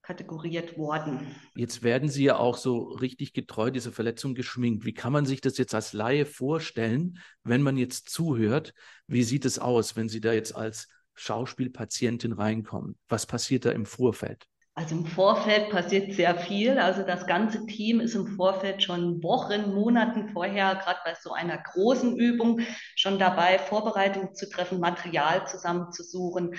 einkategoriert 0.00 0.78
worden. 0.78 1.34
Jetzt 1.54 1.82
werden 1.82 2.08
Sie 2.08 2.24
ja 2.24 2.36
auch 2.36 2.56
so 2.56 2.84
richtig 2.84 3.32
getreu 3.32 3.70
dieser 3.70 3.92
Verletzung 3.92 4.34
geschminkt. 4.34 4.84
Wie 4.84 4.94
kann 4.94 5.12
man 5.12 5.26
sich 5.26 5.40
das 5.40 5.58
jetzt 5.58 5.74
als 5.74 5.92
Laie 5.92 6.26
vorstellen, 6.26 7.18
wenn 7.44 7.62
man 7.62 7.76
jetzt 7.76 8.10
zuhört? 8.10 8.72
Wie 9.06 9.22
sieht 9.22 9.44
es 9.44 9.58
aus, 9.58 9.96
wenn 9.96 10.08
Sie 10.08 10.20
da 10.20 10.32
jetzt 10.32 10.54
als 10.54 10.88
Schauspielpatientin 11.14 12.32
reinkommen? 12.32 12.96
Was 13.08 13.26
passiert 13.26 13.64
da 13.64 13.70
im 13.70 13.86
Vorfeld? 13.86 14.46
Also 14.74 14.94
im 14.94 15.04
Vorfeld 15.04 15.68
passiert 15.68 16.14
sehr 16.14 16.34
viel. 16.36 16.78
Also 16.78 17.02
das 17.02 17.26
ganze 17.26 17.66
Team 17.66 18.00
ist 18.00 18.14
im 18.14 18.28
Vorfeld 18.28 18.82
schon 18.82 19.22
Wochen, 19.22 19.74
Monaten 19.74 20.28
vorher, 20.30 20.76
gerade 20.76 21.00
bei 21.04 21.14
so 21.20 21.32
einer 21.32 21.58
großen 21.58 22.16
Übung, 22.16 22.60
schon 22.96 23.18
dabei, 23.18 23.58
Vorbereitungen 23.58 24.34
zu 24.34 24.48
treffen, 24.48 24.80
Material 24.80 25.46
zusammenzusuchen, 25.46 26.54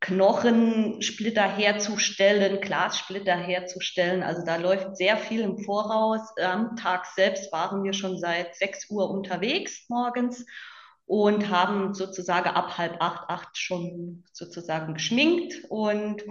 Knochensplitter 0.00 1.46
herzustellen, 1.46 2.60
Glassplitter 2.60 3.36
herzustellen. 3.36 4.22
Also 4.22 4.44
da 4.44 4.56
läuft 4.56 4.96
sehr 4.96 5.18
viel 5.18 5.40
im 5.42 5.58
Voraus. 5.58 6.20
Am 6.40 6.74
Tag 6.76 7.06
selbst 7.06 7.52
waren 7.52 7.84
wir 7.84 7.92
schon 7.92 8.18
seit 8.18 8.56
6 8.56 8.90
Uhr 8.90 9.10
unterwegs 9.10 9.84
morgens 9.88 10.46
und 11.04 11.50
haben 11.50 11.92
sozusagen 11.92 12.48
ab 12.48 12.78
halb 12.78 12.96
acht, 13.00 13.28
acht 13.28 13.58
schon 13.58 14.24
sozusagen 14.32 14.94
geschminkt 14.94 15.64
und 15.68 16.22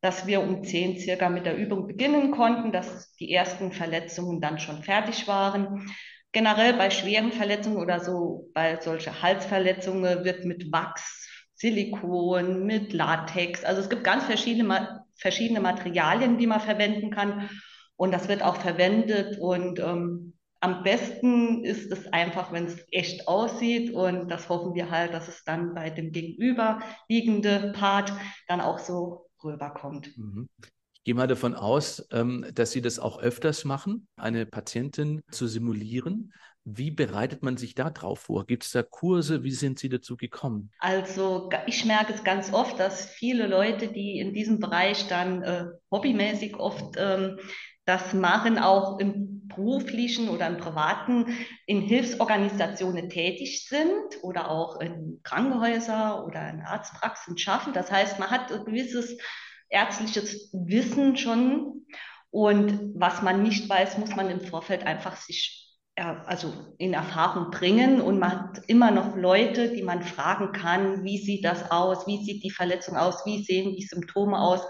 dass 0.00 0.26
wir 0.26 0.40
um 0.40 0.64
zehn 0.64 0.98
circa 0.98 1.28
mit 1.28 1.46
der 1.46 1.56
Übung 1.56 1.86
beginnen 1.86 2.32
konnten, 2.32 2.72
dass 2.72 3.12
die 3.16 3.32
ersten 3.32 3.72
Verletzungen 3.72 4.40
dann 4.40 4.58
schon 4.58 4.82
fertig 4.82 5.28
waren. 5.28 5.86
Generell 6.32 6.74
bei 6.74 6.90
schweren 6.90 7.32
Verletzungen 7.32 7.78
oder 7.78 8.00
so, 8.00 8.50
bei 8.52 8.80
solche 8.80 9.22
Halsverletzungen 9.22 10.24
wird 10.24 10.44
mit 10.44 10.72
Wachs 10.72 11.26
Silikon, 11.56 12.64
mit 12.64 12.92
Latex. 12.92 13.64
Also 13.64 13.80
es 13.80 13.88
gibt 13.88 14.04
ganz 14.04 14.24
verschiedene, 14.24 15.04
verschiedene 15.14 15.60
Materialien, 15.60 16.38
die 16.38 16.46
man 16.46 16.60
verwenden 16.60 17.10
kann. 17.10 17.48
Und 17.96 18.12
das 18.12 18.28
wird 18.28 18.42
auch 18.42 18.56
verwendet. 18.56 19.38
Und 19.38 19.80
ähm, 19.80 20.34
am 20.60 20.82
besten 20.82 21.64
ist 21.64 21.90
es 21.90 22.06
einfach, 22.12 22.52
wenn 22.52 22.66
es 22.66 22.76
echt 22.90 23.26
aussieht. 23.26 23.92
Und 23.94 24.28
das 24.28 24.48
hoffen 24.48 24.74
wir 24.74 24.90
halt, 24.90 25.14
dass 25.14 25.28
es 25.28 25.44
dann 25.44 25.74
bei 25.74 25.90
dem 25.90 26.12
gegenüberliegende 26.12 27.72
Part 27.74 28.12
dann 28.48 28.60
auch 28.60 28.78
so 28.78 29.26
rüberkommt. 29.42 30.16
Mhm. 30.16 30.48
Ich 30.60 31.04
gehe 31.04 31.14
mal 31.14 31.28
davon 31.28 31.54
aus, 31.54 32.06
ähm, 32.10 32.44
dass 32.52 32.72
Sie 32.72 32.82
das 32.82 32.98
auch 32.98 33.20
öfters 33.20 33.64
machen, 33.64 34.08
eine 34.16 34.44
Patientin 34.44 35.22
zu 35.30 35.46
simulieren. 35.46 36.32
Wie 36.68 36.90
bereitet 36.90 37.44
man 37.44 37.56
sich 37.56 37.76
da 37.76 37.90
drauf 37.90 38.18
vor? 38.18 38.44
Gibt 38.44 38.64
es 38.64 38.72
da 38.72 38.82
Kurse? 38.82 39.44
Wie 39.44 39.52
sind 39.52 39.78
Sie 39.78 39.88
dazu 39.88 40.16
gekommen? 40.16 40.72
Also 40.80 41.48
ich 41.66 41.84
merke 41.84 42.12
es 42.12 42.24
ganz 42.24 42.52
oft, 42.52 42.80
dass 42.80 43.06
viele 43.06 43.46
Leute, 43.46 43.86
die 43.86 44.18
in 44.18 44.34
diesem 44.34 44.58
Bereich 44.58 45.06
dann 45.06 45.44
äh, 45.44 45.66
hobbymäßig 45.92 46.56
oft 46.56 46.96
ähm, 46.98 47.38
das 47.84 48.12
machen, 48.14 48.58
auch 48.58 48.98
im 48.98 49.46
beruflichen 49.46 50.28
oder 50.28 50.48
im 50.48 50.56
privaten, 50.56 51.38
in 51.66 51.82
Hilfsorganisationen 51.82 53.10
tätig 53.10 53.68
sind 53.68 54.24
oder 54.24 54.50
auch 54.50 54.80
in 54.80 55.20
Krankenhäuser 55.22 56.26
oder 56.26 56.50
in 56.50 56.62
Arztpraxen 56.62 57.38
schaffen. 57.38 57.74
Das 57.74 57.92
heißt, 57.92 58.18
man 58.18 58.30
hat 58.32 58.50
ein 58.50 58.64
gewisses 58.64 59.16
ärztliches 59.68 60.50
Wissen 60.52 61.16
schon 61.16 61.86
und 62.30 62.92
was 62.96 63.22
man 63.22 63.44
nicht 63.44 63.68
weiß, 63.68 63.98
muss 63.98 64.16
man 64.16 64.30
im 64.30 64.40
Vorfeld 64.40 64.84
einfach 64.84 65.14
sich 65.14 65.65
also 65.96 66.52
in 66.78 66.92
Erfahrung 66.92 67.50
bringen 67.50 68.00
und 68.00 68.18
man 68.18 68.32
hat 68.32 68.62
immer 68.66 68.90
noch 68.90 69.16
Leute, 69.16 69.70
die 69.70 69.82
man 69.82 70.02
fragen 70.02 70.52
kann, 70.52 71.04
wie 71.04 71.18
sieht 71.18 71.44
das 71.44 71.70
aus, 71.70 72.06
wie 72.06 72.22
sieht 72.22 72.44
die 72.44 72.50
Verletzung 72.50 72.96
aus, 72.96 73.24
wie 73.24 73.42
sehen 73.42 73.74
die 73.74 73.86
Symptome 73.86 74.38
aus. 74.38 74.60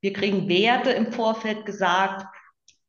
Wir 0.00 0.12
kriegen 0.12 0.48
Werte 0.48 0.90
im 0.90 1.12
Vorfeld 1.12 1.66
gesagt, 1.66 2.24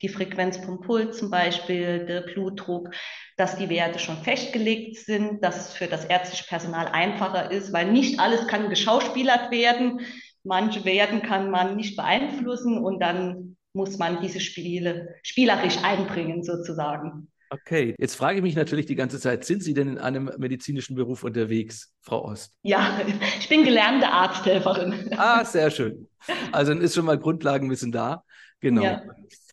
die 0.02 0.10
Frequenz 0.10 0.58
vom 0.58 0.82
Puls 0.82 1.18
zum 1.18 1.30
Beispiel, 1.30 2.06
der 2.06 2.22
Blutdruck, 2.22 2.90
dass 3.38 3.58
die 3.58 3.70
Werte 3.70 4.00
schon 4.00 4.18
festgelegt 4.18 4.98
sind, 4.98 5.44
dass 5.44 5.70
es 5.70 5.74
für 5.74 5.88
das 5.88 6.06
ärztliche 6.06 6.46
Personal 6.48 6.88
einfacher 6.88 7.52
ist, 7.52 7.74
weil 7.74 7.92
nicht 7.92 8.20
alles 8.20 8.48
kann 8.48 8.70
geschauspielert 8.70 9.52
werden. 9.52 10.02
Manche 10.44 10.86
Werten 10.86 11.22
kann 11.22 11.52
man 11.52 11.76
nicht 11.76 11.96
beeinflussen 11.96 12.78
und 12.78 13.00
dann 13.00 13.58
muss 13.74 13.98
man 13.98 14.22
diese 14.22 14.40
Spiele 14.40 15.16
spielerisch 15.24 15.84
einbringen 15.84 16.44
sozusagen. 16.44 17.32
Okay, 17.54 17.96
jetzt 18.00 18.16
frage 18.16 18.38
ich 18.38 18.44
mich 18.44 18.56
natürlich 18.56 18.86
die 18.86 18.96
ganze 18.96 19.20
Zeit, 19.20 19.44
sind 19.44 19.62
Sie 19.62 19.74
denn 19.74 19.90
in 19.90 19.98
einem 19.98 20.32
medizinischen 20.38 20.96
Beruf 20.96 21.26
unterwegs, 21.26 21.92
Frau 22.00 22.24
Ost? 22.24 22.54
Ja, 22.62 23.02
ich 23.40 23.50
bin 23.50 23.66
gelernte 23.66 24.08
Arzthelferin. 24.08 25.10
Ah, 25.18 25.44
sehr 25.44 25.70
schön. 25.70 26.08
Also 26.54 26.72
dann 26.72 26.82
ist 26.82 26.96
schon 26.96 27.04
mal 27.04 27.20
Grundlagenwissen 27.20 27.92
da. 27.92 28.24
Genau. 28.62 28.84
Ja. 28.84 29.02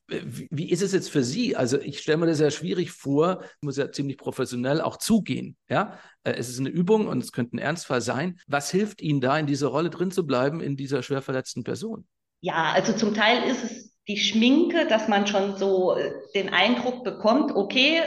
Wie 0.07 0.71
ist 0.71 0.81
es 0.81 0.93
jetzt 0.93 1.11
für 1.11 1.25
Sie? 1.25 1.57
Also 1.57 1.81
ich 1.81 1.99
stelle 1.99 2.19
mir 2.19 2.27
das 2.27 2.39
sehr 2.39 2.53
schwierig 2.53 2.93
vor, 2.93 3.43
muss 3.63 3.77
ja 3.77 3.91
ziemlich 3.91 4.17
professionell 4.17 4.81
auch 4.81 4.97
zugehen. 4.99 5.57
Ja, 5.69 5.99
äh, 6.23 6.35
es 6.35 6.49
ist 6.49 6.61
eine 6.61 6.69
Übung 6.69 7.09
und 7.09 7.23
es 7.23 7.33
könnte 7.33 7.57
ein 7.57 7.59
Ernstfall 7.59 8.01
sein. 8.01 8.39
Was 8.47 8.71
hilft 8.71 9.03
Ihnen 9.03 9.21
da, 9.21 9.37
in 9.37 9.47
dieser 9.47 9.69
Rolle 9.69 9.91
drin 9.91 10.13
zu 10.13 10.25
bleiben, 10.25 10.61
in 10.61 10.77
dieser 10.77 11.03
schwer 11.03 11.21
verletzten 11.21 11.65
Person? 11.65 12.07
Ja, 12.41 12.73
also 12.73 12.93
zum 12.93 13.13
Teil 13.13 13.51
ist 13.51 13.65
es 13.65 13.78
die 14.09 14.17
Schminke, 14.17 14.87
dass 14.87 15.07
man 15.09 15.27
schon 15.27 15.57
so 15.57 15.97
äh, 15.97 16.13
den 16.35 16.49
Eindruck 16.49 17.05
bekommt, 17.05 17.55
okay, 17.55 18.03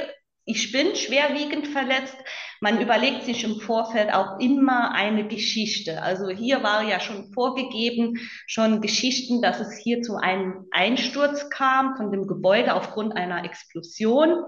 ich 0.46 0.72
bin 0.72 0.96
schwerwiegend 0.96 1.68
verletzt. 1.68 2.18
Man 2.62 2.82
überlegt 2.82 3.24
sich 3.24 3.44
im 3.44 3.60
Vorfeld 3.60 4.12
auch 4.12 4.40
immer 4.40 4.92
eine 4.94 5.28
Geschichte. 5.28 6.02
Also 6.02 6.30
hier 6.30 6.64
war 6.64 6.84
ja 6.84 7.00
schon 7.00 7.32
vorgegeben, 7.32 8.18
schon 8.48 8.82
Geschichten, 8.82 9.42
dass 9.42 9.60
es 9.60 9.78
hier 9.78 10.02
zu 10.02 10.18
einem 10.18 10.66
Einsturz 10.72 11.50
kam 11.52 11.96
von 11.96 12.12
dem 12.12 12.28
Gebäude 12.28 12.74
aufgrund 12.74 13.16
einer 13.16 13.46
Explosion. 13.46 14.46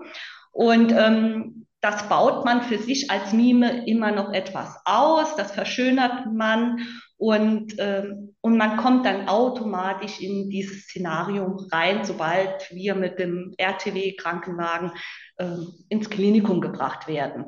Und 0.51 0.91
ähm, 0.91 1.67
das 1.81 2.07
baut 2.10 2.45
man 2.45 2.63
für 2.63 2.77
sich 2.77 3.12
als 3.12 3.33
Mime 3.33 3.86
immer 3.86 4.12
noch 4.12 4.31
etwas 4.31 4.77
aus, 4.86 5.36
das 5.36 5.51
verschönert 5.51 6.25
man 6.31 6.79
und, 7.24 7.75
ähm, 7.77 8.36
und 8.42 8.58
man 8.58 8.75
kommt 8.75 9.06
dann 9.06 9.30
automatisch 9.30 10.20
in 10.20 10.50
dieses 10.50 10.84
Szenario 10.84 11.56
rein, 11.72 12.03
sobald 12.03 12.70
wir 12.72 12.96
mit 12.96 13.18
dem 13.18 13.53
RTW-Krankenwagen 13.58 14.92
ähm, 15.39 15.68
ins 15.88 16.10
Klinikum 16.10 16.60
gebracht 16.60 17.08
werden. 17.08 17.46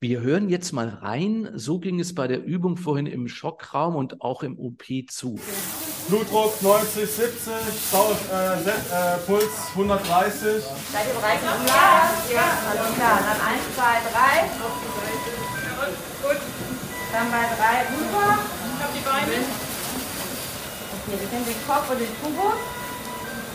Wir 0.00 0.22
hören 0.22 0.48
jetzt 0.48 0.72
mal 0.72 0.88
rein. 0.88 1.50
So 1.56 1.78
ging 1.78 2.00
es 2.00 2.14
bei 2.14 2.26
der 2.26 2.42
Übung 2.42 2.78
vorhin 2.78 3.04
im 3.04 3.28
Schockraum 3.28 3.96
und 3.96 4.22
auch 4.22 4.42
im 4.42 4.58
OP 4.58 4.84
zu. 5.10 5.38
Blutdruck 6.08 6.62
90, 6.62 7.06
70, 7.06 7.52
Sauer, 7.90 8.16
äh, 8.32 8.60
äh, 8.66 9.18
Puls 9.26 9.44
130. 9.72 10.40
Seid 10.40 11.06
ihr 11.06 11.14
bereit? 11.20 11.38
Ja, 11.66 12.14
ja, 12.32 12.58
alles 12.70 12.94
klar. 12.94 13.20
Dann 13.26 13.40
1, 13.46 13.60
2, 13.76 13.82
3. 14.22 14.48
Gut. 16.22 16.40
Dann 17.12 17.30
bei 17.30 17.44
3 17.44 17.94
rüber. 17.94 18.47
Beine. 19.08 19.40
Okay, 20.92 21.18
wir 21.18 21.28
nehmen 21.32 21.46
den 21.46 21.66
Kopf 21.66 21.90
und 21.90 21.98
den 21.98 22.12
Tubus. 22.20 22.60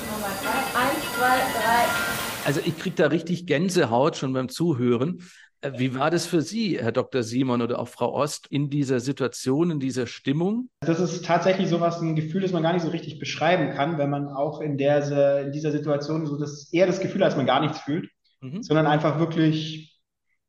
Nochmal 0.09 0.31
drei. 0.41 0.59
Eins, 0.81 1.03
zwei, 1.15 1.37
drei. 1.61 2.45
Also 2.45 2.59
ich 2.65 2.77
kriege 2.79 2.95
da 2.95 3.07
richtig 3.07 3.45
Gänsehaut 3.45 4.17
schon 4.17 4.33
beim 4.33 4.49
Zuhören. 4.49 5.21
Äh, 5.61 5.73
wie 5.77 5.93
war 5.93 6.09
das 6.09 6.25
für 6.25 6.41
Sie, 6.41 6.79
Herr 6.79 6.91
Dr. 6.91 7.21
Simon 7.21 7.61
oder 7.61 7.77
auch 7.77 7.87
Frau 7.87 8.13
Ost, 8.13 8.47
in 8.49 8.71
dieser 8.71 8.99
Situation, 8.99 9.69
in 9.69 9.79
dieser 9.79 10.07
Stimmung? 10.07 10.69
Das 10.81 10.99
ist 10.99 11.23
tatsächlich 11.23 11.69
so 11.69 11.79
was, 11.79 12.01
ein 12.01 12.15
Gefühl, 12.15 12.41
das 12.41 12.51
man 12.51 12.63
gar 12.63 12.73
nicht 12.73 12.83
so 12.83 12.89
richtig 12.89 13.19
beschreiben 13.19 13.75
kann, 13.75 13.99
wenn 13.99 14.09
man 14.09 14.29
auch 14.29 14.59
in, 14.59 14.79
der, 14.79 15.45
in 15.45 15.51
dieser 15.51 15.71
Situation 15.71 16.25
so 16.25 16.39
das, 16.39 16.73
eher 16.73 16.87
das 16.87 16.99
Gefühl 16.99 17.21
hat, 17.21 17.29
dass 17.29 17.37
man 17.37 17.45
gar 17.45 17.61
nichts 17.61 17.79
fühlt, 17.79 18.09
mhm. 18.41 18.63
sondern 18.63 18.87
einfach 18.87 19.19
wirklich 19.19 20.01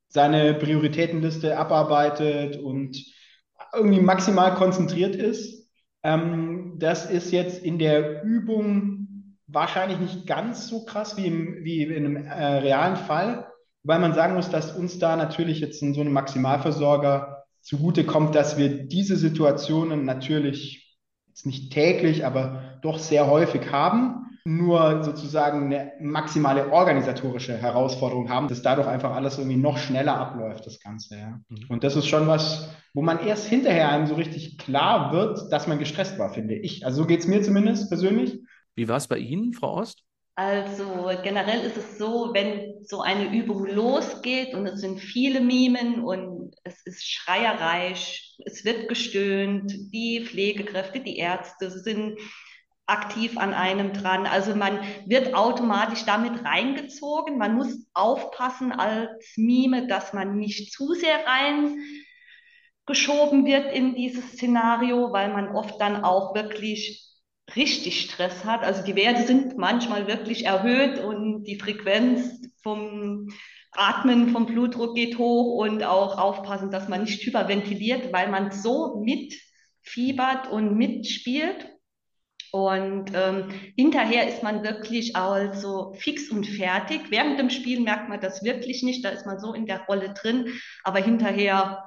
seine 0.08 0.54
Prioritätenliste 0.54 1.58
abarbeitet 1.58 2.56
und 2.56 3.13
irgendwie 3.76 4.00
maximal 4.00 4.54
konzentriert 4.54 5.16
ist. 5.16 5.68
Ähm, 6.02 6.74
das 6.78 7.10
ist 7.10 7.30
jetzt 7.32 7.62
in 7.62 7.78
der 7.78 8.22
Übung 8.22 9.38
wahrscheinlich 9.46 9.98
nicht 9.98 10.26
ganz 10.26 10.68
so 10.68 10.84
krass 10.84 11.16
wie, 11.16 11.26
im, 11.26 11.64
wie 11.64 11.82
in 11.82 12.04
einem 12.04 12.16
äh, 12.16 12.44
realen 12.58 12.96
Fall, 12.96 13.46
weil 13.82 14.00
man 14.00 14.14
sagen 14.14 14.34
muss, 14.34 14.50
dass 14.50 14.76
uns 14.76 14.98
da 14.98 15.16
natürlich 15.16 15.60
jetzt 15.60 15.82
in 15.82 15.94
so 15.94 16.00
einem 16.00 16.12
Maximalversorger 16.12 17.44
zugute 17.60 18.04
kommt, 18.04 18.34
dass 18.34 18.58
wir 18.58 18.86
diese 18.86 19.16
Situationen 19.16 20.04
natürlich 20.04 20.98
jetzt 21.28 21.46
nicht 21.46 21.72
täglich, 21.72 22.24
aber 22.24 22.78
doch 22.82 22.98
sehr 22.98 23.26
häufig 23.26 23.72
haben 23.72 24.23
nur 24.44 25.02
sozusagen 25.02 25.66
eine 25.66 25.92
maximale 26.00 26.70
organisatorische 26.70 27.56
Herausforderung 27.56 28.28
haben, 28.28 28.48
dass 28.48 28.60
dadurch 28.60 28.86
einfach 28.86 29.14
alles 29.14 29.38
irgendwie 29.38 29.56
noch 29.56 29.78
schneller 29.78 30.16
abläuft, 30.16 30.66
das 30.66 30.80
Ganze. 30.80 31.16
Ja. 31.16 31.40
Mhm. 31.48 31.66
Und 31.70 31.82
das 31.82 31.96
ist 31.96 32.06
schon 32.06 32.26
was, 32.26 32.68
wo 32.92 33.00
man 33.00 33.26
erst 33.26 33.46
hinterher 33.46 33.88
einem 33.88 34.06
so 34.06 34.14
richtig 34.14 34.58
klar 34.58 35.12
wird, 35.12 35.50
dass 35.50 35.66
man 35.66 35.78
gestresst 35.78 36.18
war, 36.18 36.32
finde 36.32 36.54
ich. 36.54 36.84
Also 36.84 37.02
so 37.02 37.06
geht 37.06 37.20
es 37.20 37.26
mir 37.26 37.42
zumindest 37.42 37.88
persönlich. 37.88 38.38
Wie 38.74 38.88
war 38.88 38.98
es 38.98 39.08
bei 39.08 39.18
Ihnen, 39.18 39.54
Frau 39.54 39.78
Ost? 39.78 40.02
Also 40.36 41.10
generell 41.22 41.60
ist 41.64 41.76
es 41.76 41.96
so, 41.96 42.30
wenn 42.34 42.84
so 42.84 43.00
eine 43.00 43.32
Übung 43.32 43.66
losgeht 43.66 44.52
und 44.52 44.66
es 44.66 44.80
sind 44.80 44.98
viele 44.98 45.40
Mimen 45.40 46.02
und 46.02 46.54
es 46.64 46.84
ist 46.84 47.04
schreierreich, 47.08 48.36
es 48.44 48.64
wird 48.64 48.88
gestöhnt, 48.88 49.72
die 49.92 50.24
Pflegekräfte, 50.26 51.00
die 51.00 51.18
Ärzte 51.18 51.70
sind 51.70 52.18
aktiv 52.86 53.38
an 53.38 53.54
einem 53.54 53.92
dran. 53.92 54.26
Also 54.26 54.54
man 54.54 54.78
wird 55.06 55.34
automatisch 55.34 56.04
damit 56.04 56.44
reingezogen. 56.44 57.38
Man 57.38 57.54
muss 57.54 57.86
aufpassen 57.94 58.72
als 58.72 59.34
Mime, 59.36 59.86
dass 59.86 60.12
man 60.12 60.36
nicht 60.38 60.72
zu 60.72 60.94
sehr 60.94 61.16
reingeschoben 62.86 63.46
wird 63.46 63.72
in 63.72 63.94
dieses 63.94 64.32
Szenario, 64.32 65.12
weil 65.12 65.32
man 65.32 65.48
oft 65.54 65.80
dann 65.80 66.04
auch 66.04 66.34
wirklich 66.34 67.00
richtig 67.56 68.00
Stress 68.02 68.44
hat. 68.44 68.62
Also 68.62 68.84
die 68.84 68.96
Werte 68.96 69.22
sind 69.22 69.56
manchmal 69.56 70.06
wirklich 70.06 70.44
erhöht 70.46 70.98
und 70.98 71.44
die 71.44 71.58
Frequenz 71.58 72.40
vom 72.62 73.28
Atmen, 73.72 74.30
vom 74.30 74.46
Blutdruck 74.46 74.94
geht 74.94 75.18
hoch 75.18 75.56
und 75.56 75.82
auch 75.82 76.16
aufpassen, 76.18 76.70
dass 76.70 76.88
man 76.88 77.02
nicht 77.02 77.22
hyperventiliert, 77.24 78.12
weil 78.12 78.28
man 78.30 78.52
so 78.52 79.02
mit 79.02 79.34
mitfiebert 79.84 80.50
und 80.50 80.76
mitspielt. 80.76 81.70
Und 82.54 83.10
ähm, 83.14 83.50
hinterher 83.76 84.28
ist 84.28 84.44
man 84.44 84.62
wirklich 84.62 85.16
also 85.16 85.92
fix 85.98 86.30
und 86.30 86.46
fertig. 86.46 87.00
Während 87.10 87.36
dem 87.36 87.50
Spiel 87.50 87.80
merkt 87.80 88.08
man 88.08 88.20
das 88.20 88.44
wirklich 88.44 88.84
nicht, 88.84 89.04
da 89.04 89.08
ist 89.08 89.26
man 89.26 89.40
so 89.40 89.54
in 89.54 89.66
der 89.66 89.80
Rolle 89.86 90.14
drin, 90.14 90.46
aber 90.84 91.00
hinterher 91.00 91.82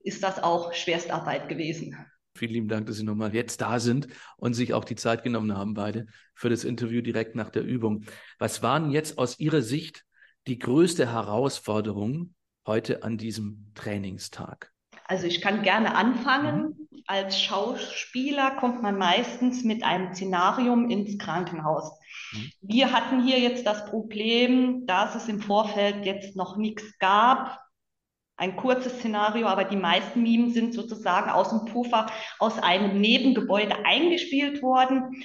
ist 0.00 0.24
das 0.24 0.42
auch 0.42 0.72
Schwerstarbeit 0.72 1.48
gewesen. 1.48 1.96
Vielen 2.34 2.54
lieben 2.54 2.68
Dank, 2.68 2.88
dass 2.88 2.96
Sie 2.96 3.04
nochmal 3.04 3.32
jetzt 3.32 3.60
da 3.60 3.78
sind 3.78 4.08
und 4.36 4.54
sich 4.54 4.74
auch 4.74 4.84
die 4.84 4.96
Zeit 4.96 5.22
genommen 5.22 5.56
haben, 5.56 5.74
beide, 5.74 6.06
für 6.34 6.50
das 6.50 6.64
Interview 6.64 7.00
direkt 7.00 7.36
nach 7.36 7.50
der 7.50 7.62
Übung. 7.62 8.04
Was 8.40 8.64
waren 8.64 8.90
jetzt 8.90 9.16
aus 9.16 9.38
Ihrer 9.38 9.62
Sicht 9.62 10.04
die 10.48 10.58
größte 10.58 11.12
Herausforderung 11.12 12.34
heute 12.66 13.04
an 13.04 13.16
diesem 13.16 13.70
Trainingstag? 13.76 14.72
Also 15.08 15.26
ich 15.26 15.40
kann 15.40 15.62
gerne 15.62 15.94
anfangen. 15.94 16.76
Mhm. 16.90 17.02
Als 17.06 17.42
Schauspieler 17.42 18.52
kommt 18.52 18.82
man 18.82 18.98
meistens 18.98 19.64
mit 19.64 19.82
einem 19.82 20.14
Szenarium 20.14 20.90
ins 20.90 21.18
Krankenhaus. 21.18 21.90
Mhm. 22.32 22.52
Wir 22.60 22.92
hatten 22.92 23.24
hier 23.24 23.40
jetzt 23.40 23.66
das 23.66 23.86
Problem, 23.86 24.86
dass 24.86 25.14
es 25.14 25.28
im 25.28 25.40
Vorfeld 25.40 26.04
jetzt 26.04 26.36
noch 26.36 26.58
nichts 26.58 26.98
gab. 26.98 27.58
Ein 28.36 28.56
kurzes 28.56 28.98
Szenario, 28.98 29.48
aber 29.48 29.64
die 29.64 29.76
meisten 29.76 30.22
Mimen 30.22 30.52
sind 30.52 30.74
sozusagen 30.74 31.30
aus 31.30 31.48
dem 31.48 31.64
Puffer 31.64 32.06
aus 32.38 32.58
einem 32.62 33.00
Nebengebäude 33.00 33.84
eingespielt 33.84 34.62
worden. 34.62 35.24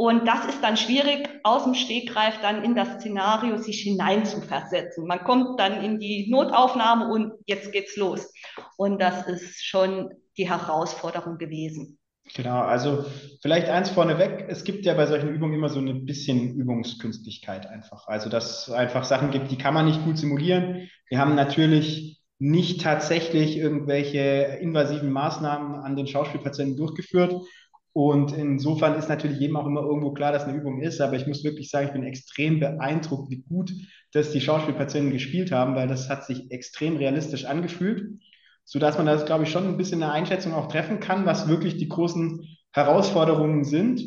Und 0.00 0.26
das 0.26 0.46
ist 0.46 0.62
dann 0.62 0.78
schwierig, 0.78 1.28
aus 1.42 1.64
dem 1.64 1.74
Stegreif 1.74 2.40
dann 2.40 2.64
in 2.64 2.74
das 2.74 2.94
Szenario 2.94 3.58
sich 3.58 3.82
hineinzuversetzen. 3.82 5.06
Man 5.06 5.22
kommt 5.24 5.60
dann 5.60 5.84
in 5.84 5.98
die 5.98 6.30
Notaufnahme 6.30 7.12
und 7.12 7.34
jetzt 7.44 7.70
geht's 7.70 7.98
los. 7.98 8.32
Und 8.78 8.98
das 8.98 9.26
ist 9.26 9.62
schon 9.62 10.08
die 10.38 10.48
Herausforderung 10.48 11.36
gewesen. 11.36 11.98
Genau, 12.34 12.60
also 12.60 13.04
vielleicht 13.42 13.68
eins 13.68 13.90
vorneweg. 13.90 14.46
Es 14.48 14.64
gibt 14.64 14.86
ja 14.86 14.94
bei 14.94 15.04
solchen 15.04 15.34
Übungen 15.34 15.52
immer 15.52 15.68
so 15.68 15.80
ein 15.80 16.06
bisschen 16.06 16.54
Übungskünstlichkeit 16.54 17.66
einfach. 17.66 18.06
Also, 18.06 18.30
dass 18.30 18.68
es 18.68 18.72
einfach 18.72 19.04
Sachen 19.04 19.30
gibt, 19.30 19.50
die 19.50 19.58
kann 19.58 19.74
man 19.74 19.84
nicht 19.84 20.02
gut 20.02 20.16
simulieren. 20.16 20.88
Wir 21.10 21.18
haben 21.18 21.34
natürlich 21.34 22.22
nicht 22.38 22.80
tatsächlich 22.80 23.58
irgendwelche 23.58 24.58
invasiven 24.62 25.12
Maßnahmen 25.12 25.74
an 25.74 25.94
den 25.94 26.06
Schauspielpatienten 26.06 26.78
durchgeführt, 26.78 27.34
und 27.92 28.32
insofern 28.32 28.94
ist 28.94 29.08
natürlich 29.08 29.40
jedem 29.40 29.56
auch 29.56 29.66
immer 29.66 29.82
irgendwo 29.82 30.12
klar, 30.12 30.32
dass 30.32 30.44
eine 30.44 30.56
Übung 30.56 30.80
ist. 30.80 31.00
Aber 31.00 31.16
ich 31.16 31.26
muss 31.26 31.42
wirklich 31.42 31.70
sagen, 31.70 31.88
ich 31.88 31.92
bin 31.92 32.04
extrem 32.04 32.60
beeindruckt, 32.60 33.30
wie 33.30 33.42
gut 33.42 33.72
das 34.12 34.30
die 34.30 34.40
Schauspielpatienten 34.40 35.12
gespielt 35.12 35.50
haben, 35.50 35.74
weil 35.74 35.88
das 35.88 36.08
hat 36.08 36.24
sich 36.24 36.50
extrem 36.52 36.96
realistisch 36.96 37.46
angefühlt, 37.46 38.20
sodass 38.64 38.96
man 38.96 39.06
das, 39.06 39.26
glaube 39.26 39.44
ich, 39.44 39.50
schon 39.50 39.66
ein 39.66 39.76
bisschen 39.76 40.02
eine 40.02 40.12
Einschätzung 40.12 40.54
auch 40.54 40.68
treffen 40.68 41.00
kann, 41.00 41.26
was 41.26 41.48
wirklich 41.48 41.78
die 41.78 41.88
großen 41.88 42.46
Herausforderungen 42.72 43.64
sind. 43.64 44.02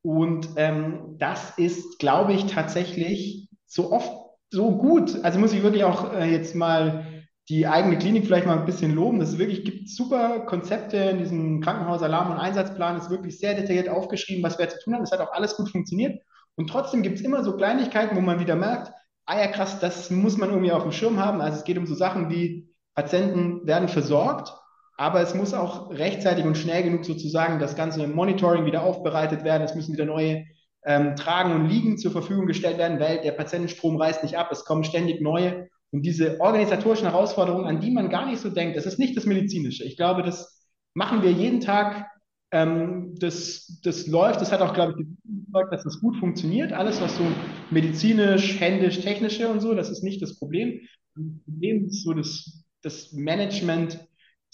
Und 0.00 0.48
ähm, 0.56 1.16
das 1.18 1.58
ist, 1.58 1.98
glaube 1.98 2.32
ich, 2.32 2.46
tatsächlich 2.46 3.48
so 3.66 3.92
oft 3.92 4.10
so 4.50 4.76
gut. 4.78 5.24
Also 5.24 5.38
muss 5.38 5.52
ich 5.52 5.62
wirklich 5.62 5.84
auch 5.84 6.14
äh, 6.14 6.30
jetzt 6.30 6.54
mal 6.54 7.15
die 7.48 7.66
eigene 7.66 7.98
Klinik 7.98 8.26
vielleicht 8.26 8.46
mal 8.46 8.58
ein 8.58 8.64
bisschen 8.64 8.94
loben. 8.94 9.20
Es 9.20 9.38
wirklich 9.38 9.64
gibt 9.64 9.88
super 9.88 10.40
Konzepte 10.40 10.96
in 10.96 11.18
diesem 11.18 11.60
Krankenhausalarm- 11.60 12.32
und 12.32 12.38
Einsatzplan. 12.38 12.96
Ist 12.96 13.10
wirklich 13.10 13.38
sehr 13.38 13.54
detailliert 13.54 13.88
aufgeschrieben, 13.88 14.42
was 14.42 14.58
wir 14.58 14.68
zu 14.68 14.78
tun 14.80 14.94
haben. 14.94 15.04
Es 15.04 15.12
hat 15.12 15.20
auch 15.20 15.32
alles 15.32 15.56
gut 15.56 15.70
funktioniert. 15.70 16.20
Und 16.56 16.68
trotzdem 16.68 17.02
gibt 17.02 17.18
es 17.18 17.24
immer 17.24 17.44
so 17.44 17.56
Kleinigkeiten, 17.56 18.16
wo 18.16 18.20
man 18.20 18.40
wieder 18.40 18.56
merkt, 18.56 18.92
ah 19.26 19.38
ja 19.38 19.46
krass, 19.48 19.78
das 19.78 20.10
muss 20.10 20.38
man 20.38 20.50
irgendwie 20.50 20.72
auf 20.72 20.82
dem 20.82 20.92
Schirm 20.92 21.20
haben. 21.20 21.40
Also 21.40 21.58
es 21.58 21.64
geht 21.64 21.78
um 21.78 21.86
so 21.86 21.94
Sachen 21.94 22.30
wie 22.30 22.68
Patienten 22.94 23.66
werden 23.66 23.88
versorgt, 23.88 24.52
aber 24.96 25.20
es 25.20 25.34
muss 25.34 25.52
auch 25.52 25.90
rechtzeitig 25.90 26.44
und 26.46 26.56
schnell 26.56 26.82
genug 26.82 27.04
sozusagen 27.04 27.58
das 27.58 27.76
ganze 27.76 28.06
Monitoring 28.08 28.64
wieder 28.64 28.82
aufbereitet 28.82 29.44
werden. 29.44 29.62
Es 29.62 29.74
müssen 29.74 29.92
wieder 29.92 30.06
neue 30.06 30.46
ähm, 30.84 31.14
Tragen 31.16 31.52
und 31.52 31.68
Liegen 31.68 31.98
zur 31.98 32.12
Verfügung 32.12 32.46
gestellt 32.46 32.78
werden, 32.78 32.98
weil 32.98 33.20
der 33.20 33.32
Patientenstrom 33.32 33.96
reißt 33.96 34.22
nicht 34.22 34.38
ab. 34.38 34.48
Es 34.50 34.64
kommen 34.64 34.84
ständig 34.84 35.20
neue 35.20 35.68
und 35.92 36.02
diese 36.02 36.40
organisatorischen 36.40 37.08
Herausforderungen, 37.08 37.66
an 37.66 37.80
die 37.80 37.90
man 37.90 38.10
gar 38.10 38.26
nicht 38.26 38.40
so 38.40 38.50
denkt, 38.50 38.76
das 38.76 38.86
ist 38.86 38.98
nicht 38.98 39.16
das 39.16 39.26
Medizinische. 39.26 39.84
Ich 39.84 39.96
glaube, 39.96 40.22
das 40.22 40.68
machen 40.94 41.22
wir 41.22 41.30
jeden 41.32 41.60
Tag. 41.60 42.06
Ähm, 42.52 43.14
das, 43.18 43.80
das 43.82 44.06
läuft, 44.06 44.40
das 44.40 44.52
hat 44.52 44.60
auch, 44.60 44.74
glaube 44.74 44.94
ich, 44.98 45.06
gezeigt, 45.46 45.72
dass 45.72 45.84
das 45.84 46.00
gut 46.00 46.16
funktioniert. 46.16 46.72
Alles, 46.72 47.00
was 47.00 47.16
so 47.16 47.24
medizinisch, 47.70 48.60
händisch, 48.60 49.00
technische 49.00 49.48
und 49.48 49.60
so, 49.60 49.74
das 49.74 49.90
ist 49.90 50.02
nicht 50.02 50.22
das 50.22 50.38
Problem. 50.38 50.80
Das 51.14 51.24
Problem 51.44 51.86
ist 51.86 52.04
so 52.04 52.12
das, 52.12 52.64
das 52.82 53.12
Management 53.12 53.98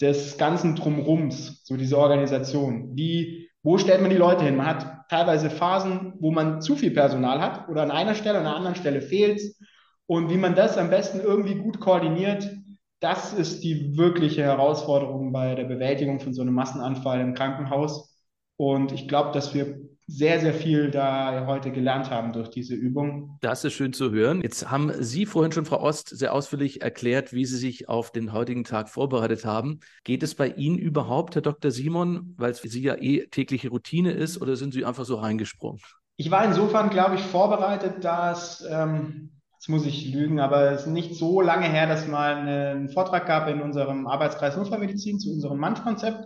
des 0.01 0.37
ganzen 0.37 0.75
Drumrums, 0.75 1.61
so 1.65 1.77
diese 1.77 1.97
Organisation. 1.97 2.95
Wie, 2.95 3.49
wo 3.61 3.77
stellt 3.77 4.01
man 4.01 4.09
die 4.09 4.17
Leute 4.17 4.43
hin? 4.43 4.55
Man 4.55 4.65
hat 4.65 5.09
teilweise 5.09 5.49
Phasen, 5.49 6.13
wo 6.19 6.31
man 6.31 6.61
zu 6.61 6.75
viel 6.75 6.91
Personal 6.91 7.39
hat 7.41 7.69
oder 7.69 7.83
an 7.83 7.91
einer 7.91 8.15
Stelle, 8.15 8.39
an 8.39 8.45
einer 8.45 8.55
anderen 8.55 8.75
Stelle 8.75 9.01
fehlt 9.01 9.37
es 9.37 9.59
und 10.05 10.29
wie 10.29 10.37
man 10.37 10.55
das 10.55 10.77
am 10.77 10.89
besten 10.89 11.19
irgendwie 11.19 11.55
gut 11.55 11.79
koordiniert, 11.79 12.49
das 12.99 13.33
ist 13.33 13.63
die 13.63 13.97
wirkliche 13.97 14.43
Herausforderung 14.43 15.33
bei 15.33 15.55
der 15.55 15.65
Bewältigung 15.65 16.19
von 16.19 16.33
so 16.33 16.41
einem 16.41 16.53
Massenanfall 16.53 17.19
im 17.19 17.33
Krankenhaus. 17.33 18.15
Und 18.55 18.93
ich 18.93 19.07
glaube, 19.07 19.31
dass 19.33 19.53
wir 19.53 19.77
sehr, 20.07 20.39
sehr 20.39 20.53
viel 20.53 20.91
da 20.91 21.45
heute 21.47 21.71
gelernt 21.71 22.09
haben 22.09 22.33
durch 22.33 22.49
diese 22.49 22.75
Übung. 22.75 23.37
Das 23.41 23.63
ist 23.63 23.73
schön 23.73 23.93
zu 23.93 24.11
hören. 24.11 24.41
Jetzt 24.41 24.69
haben 24.69 24.91
Sie 24.99 25.25
vorhin 25.25 25.51
schon, 25.51 25.65
Frau 25.65 25.81
Ost, 25.81 26.09
sehr 26.09 26.33
ausführlich 26.33 26.81
erklärt, 26.81 27.33
wie 27.33 27.45
Sie 27.45 27.57
sich 27.57 27.89
auf 27.89 28.11
den 28.11 28.33
heutigen 28.33 28.63
Tag 28.63 28.89
vorbereitet 28.89 29.45
haben. 29.45 29.79
Geht 30.03 30.23
es 30.23 30.35
bei 30.35 30.47
Ihnen 30.49 30.77
überhaupt, 30.77 31.35
Herr 31.35 31.41
Dr. 31.41 31.71
Simon, 31.71 32.35
weil 32.37 32.51
es 32.51 32.59
für 32.59 32.67
Sie 32.67 32.83
ja 32.83 32.95
eh 32.95 33.27
tägliche 33.27 33.69
Routine 33.69 34.11
ist, 34.11 34.41
oder 34.41 34.55
sind 34.55 34.73
Sie 34.73 34.85
einfach 34.85 35.05
so 35.05 35.15
reingesprungen? 35.15 35.81
Ich 36.17 36.29
war 36.29 36.45
insofern, 36.45 36.89
glaube 36.89 37.15
ich, 37.15 37.21
vorbereitet, 37.21 38.03
dass 38.03 38.65
ähm, 38.69 39.32
jetzt 39.63 39.69
muss 39.69 39.85
ich 39.85 40.13
lügen, 40.13 40.41
aber 40.41 40.71
es 40.71 40.81
ist 40.81 40.87
nicht 40.87 41.15
so 41.15 41.39
lange 41.39 41.69
her, 41.69 41.87
dass 41.87 42.05
mal 42.05 42.35
einen 42.35 42.89
Vortrag 42.89 43.25
gab 43.25 43.47
in 43.47 43.61
unserem 43.61 44.07
Arbeitskreis 44.07 44.57
Notfallmedizin 44.57 45.19
zu 45.19 45.31
unserem 45.31 45.57
MANT-Konzept, 45.57 46.25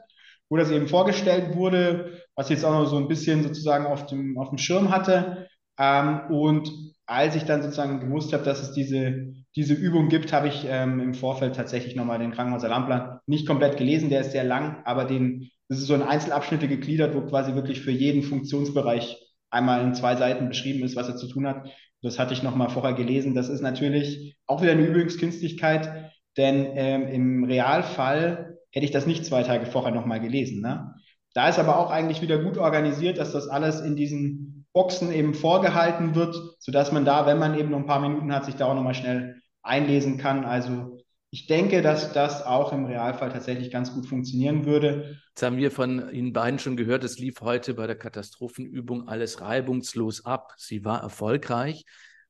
wo 0.49 0.57
das 0.57 0.71
eben 0.71 0.87
vorgestellt 0.87 1.55
wurde, 1.55 2.23
was 2.35 2.47
ich 2.47 2.55
jetzt 2.55 2.65
auch 2.65 2.71
noch 2.71 2.87
so 2.87 2.97
ein 2.97 3.07
bisschen 3.07 3.43
sozusagen 3.43 3.85
auf 3.85 4.07
dem, 4.07 4.39
auf 4.39 4.49
dem 4.49 4.57
Schirm 4.57 4.89
hatte. 4.89 5.47
Ähm, 5.77 6.21
und 6.31 6.71
als 7.05 7.35
ich 7.35 7.43
dann 7.43 7.61
sozusagen 7.61 7.99
gewusst 7.99 8.33
habe, 8.33 8.43
dass 8.43 8.59
es 8.59 8.71
diese, 8.71 9.35
diese 9.55 9.75
Übung 9.75 10.09
gibt, 10.09 10.33
habe 10.33 10.47
ich 10.47 10.65
ähm, 10.67 10.99
im 10.99 11.13
Vorfeld 11.13 11.55
tatsächlich 11.55 11.95
nochmal 11.95 12.17
den 12.17 12.31
Krankenhausalarmplan 12.31 13.19
nicht 13.27 13.45
komplett 13.45 13.77
gelesen, 13.77 14.09
der 14.09 14.21
ist 14.21 14.31
sehr 14.31 14.45
lang, 14.45 14.81
aber 14.83 15.05
den, 15.05 15.51
das 15.69 15.77
ist 15.77 15.85
so 15.85 15.93
in 15.93 16.01
Einzelabschnitte 16.01 16.67
gegliedert, 16.67 17.13
wo 17.13 17.21
quasi 17.21 17.53
wirklich 17.53 17.81
für 17.81 17.91
jeden 17.91 18.23
Funktionsbereich 18.23 19.15
einmal 19.51 19.83
in 19.83 19.93
zwei 19.93 20.15
Seiten 20.15 20.49
beschrieben 20.49 20.83
ist, 20.83 20.95
was 20.95 21.07
er 21.07 21.17
zu 21.17 21.27
tun 21.27 21.45
hat 21.45 21.69
das 22.07 22.19
hatte 22.19 22.33
ich 22.33 22.43
noch 22.43 22.55
mal 22.55 22.69
vorher 22.69 22.93
gelesen, 22.93 23.35
das 23.35 23.49
ist 23.49 23.61
natürlich 23.61 24.37
auch 24.47 24.61
wieder 24.61 24.71
eine 24.71 24.85
Übungskünstlichkeit, 24.85 26.11
denn 26.37 26.67
ähm, 26.75 27.07
im 27.07 27.43
Realfall 27.43 28.57
hätte 28.71 28.85
ich 28.85 28.91
das 28.91 29.05
nicht 29.05 29.25
zwei 29.25 29.43
Tage 29.43 29.65
vorher 29.65 29.93
noch 29.93 30.05
mal 30.05 30.19
gelesen. 30.19 30.61
Ne? 30.61 30.93
Da 31.33 31.49
ist 31.49 31.59
aber 31.59 31.77
auch 31.77 31.91
eigentlich 31.91 32.21
wieder 32.21 32.37
gut 32.37 32.57
organisiert, 32.57 33.17
dass 33.17 33.31
das 33.31 33.47
alles 33.47 33.81
in 33.81 33.95
diesen 33.95 34.65
Boxen 34.73 35.11
eben 35.11 35.33
vorgehalten 35.33 36.15
wird, 36.15 36.35
sodass 36.59 36.91
man 36.91 37.05
da, 37.05 37.25
wenn 37.25 37.39
man 37.39 37.57
eben 37.57 37.71
noch 37.71 37.79
ein 37.79 37.85
paar 37.85 37.99
Minuten 37.99 38.33
hat, 38.33 38.45
sich 38.45 38.55
da 38.55 38.65
auch 38.65 38.75
noch 38.75 38.83
mal 38.83 38.93
schnell 38.93 39.41
einlesen 39.63 40.17
kann. 40.17 40.45
Also 40.45 40.97
ich 41.29 41.47
denke, 41.47 41.81
dass 41.81 42.13
das 42.13 42.45
auch 42.45 42.71
im 42.71 42.85
Realfall 42.85 43.31
tatsächlich 43.31 43.69
ganz 43.69 43.93
gut 43.93 44.05
funktionieren 44.05 44.65
würde. 44.65 45.17
Jetzt 45.29 45.43
haben 45.43 45.57
wir 45.57 45.71
von 45.71 46.11
Ihnen 46.11 46.31
beiden 46.31 46.57
schon 46.57 46.77
gehört, 46.77 47.03
es 47.03 47.19
lief 47.19 47.41
heute 47.41 47.73
bei 47.73 47.85
der 47.85 47.97
Katastrophenübung 47.97 49.07
alles 49.07 49.41
reibungslos 49.41 50.25
ab. 50.25 50.53
Sie 50.57 50.85
war 50.85 51.01
erfolgreich. 51.01 51.83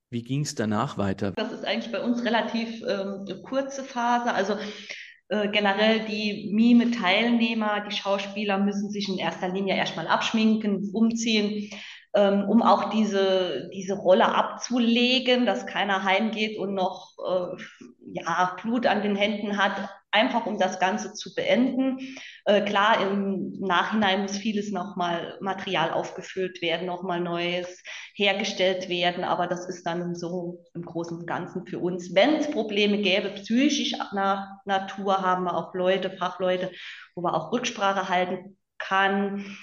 Wie 0.10 0.24
ging 0.24 0.42
es 0.42 0.56
danach 0.56 0.98
weiter? 0.98 1.34
Das 1.34 1.52
ist 1.52 1.66
eigentlich 1.66 1.92
bei 1.92 2.02
uns 2.02 2.24
relativ 2.24 2.82
ähm, 2.88 3.26
eine 3.28 3.42
kurze 3.44 3.84
Phase. 3.84 4.34
Also 4.34 4.56
äh, 5.30 5.50
generell 5.50 6.06
die 6.06 6.50
Mime-Teilnehmer, 6.54 7.86
die 7.88 7.96
Schauspieler 7.96 8.58
müssen 8.58 8.90
sich 8.90 9.10
in 9.10 9.18
erster 9.18 9.50
Linie 9.50 9.76
erstmal 9.76 10.08
abschminken, 10.08 10.90
umziehen 10.94 11.70
ähm, 12.16 12.46
um 12.50 12.62
auch 12.62 12.90
diese, 12.90 13.70
diese 13.74 13.96
Rolle 13.96 14.26
abzulegen, 14.26 15.46
dass 15.46 15.66
keiner 15.66 16.04
heimgeht 16.04 16.58
und 16.58 16.74
noch 16.74 17.14
äh, 17.20 17.64
ja, 18.14 18.56
Blut 18.62 18.86
an 18.86 19.04
den 19.04 19.16
Händen 19.16 19.58
hat, 19.58 19.90
einfach 20.12 20.46
um 20.46 20.58
das 20.58 20.80
Ganze 20.80 21.14
zu 21.14 21.36
beenden. 21.36 22.00
Äh, 22.46 22.62
klar, 22.62 23.02
im 23.02 23.60
Nachhinein 23.60 24.22
muss 24.22 24.38
vieles 24.38 24.72
nochmal 24.72 25.38
Material 25.42 25.92
aufgefüllt 25.92 26.62
werden, 26.62 26.88
nochmal 26.88 27.20
Neues 27.20 27.84
hergestellt 28.16 28.90
werden, 28.90 29.24
aber 29.24 29.48
das 29.48 29.68
ist 29.68 29.86
dann 29.86 30.16
so 30.16 30.64
im 30.74 30.84
Großen 30.84 31.18
und 31.18 31.28
Ganzen 31.28 31.68
für 31.68 31.80
uns. 31.80 32.16
Wenn 32.16 32.36
es 32.36 32.50
Probleme 32.50 33.00
gäbe, 33.00 33.30
psychisch 33.32 33.94
nach 34.14 34.48
Natur, 34.66 35.22
haben 35.22 35.44
wir 35.44 35.56
auch 35.56 35.74
Leute, 35.74 36.10
Fachleute, 36.10 36.72
wo 37.16 37.22
wir 37.22 37.34
auch 37.34 37.52
Rücksprache 37.52 38.10
halten 38.10 38.58
kann. 38.78 39.58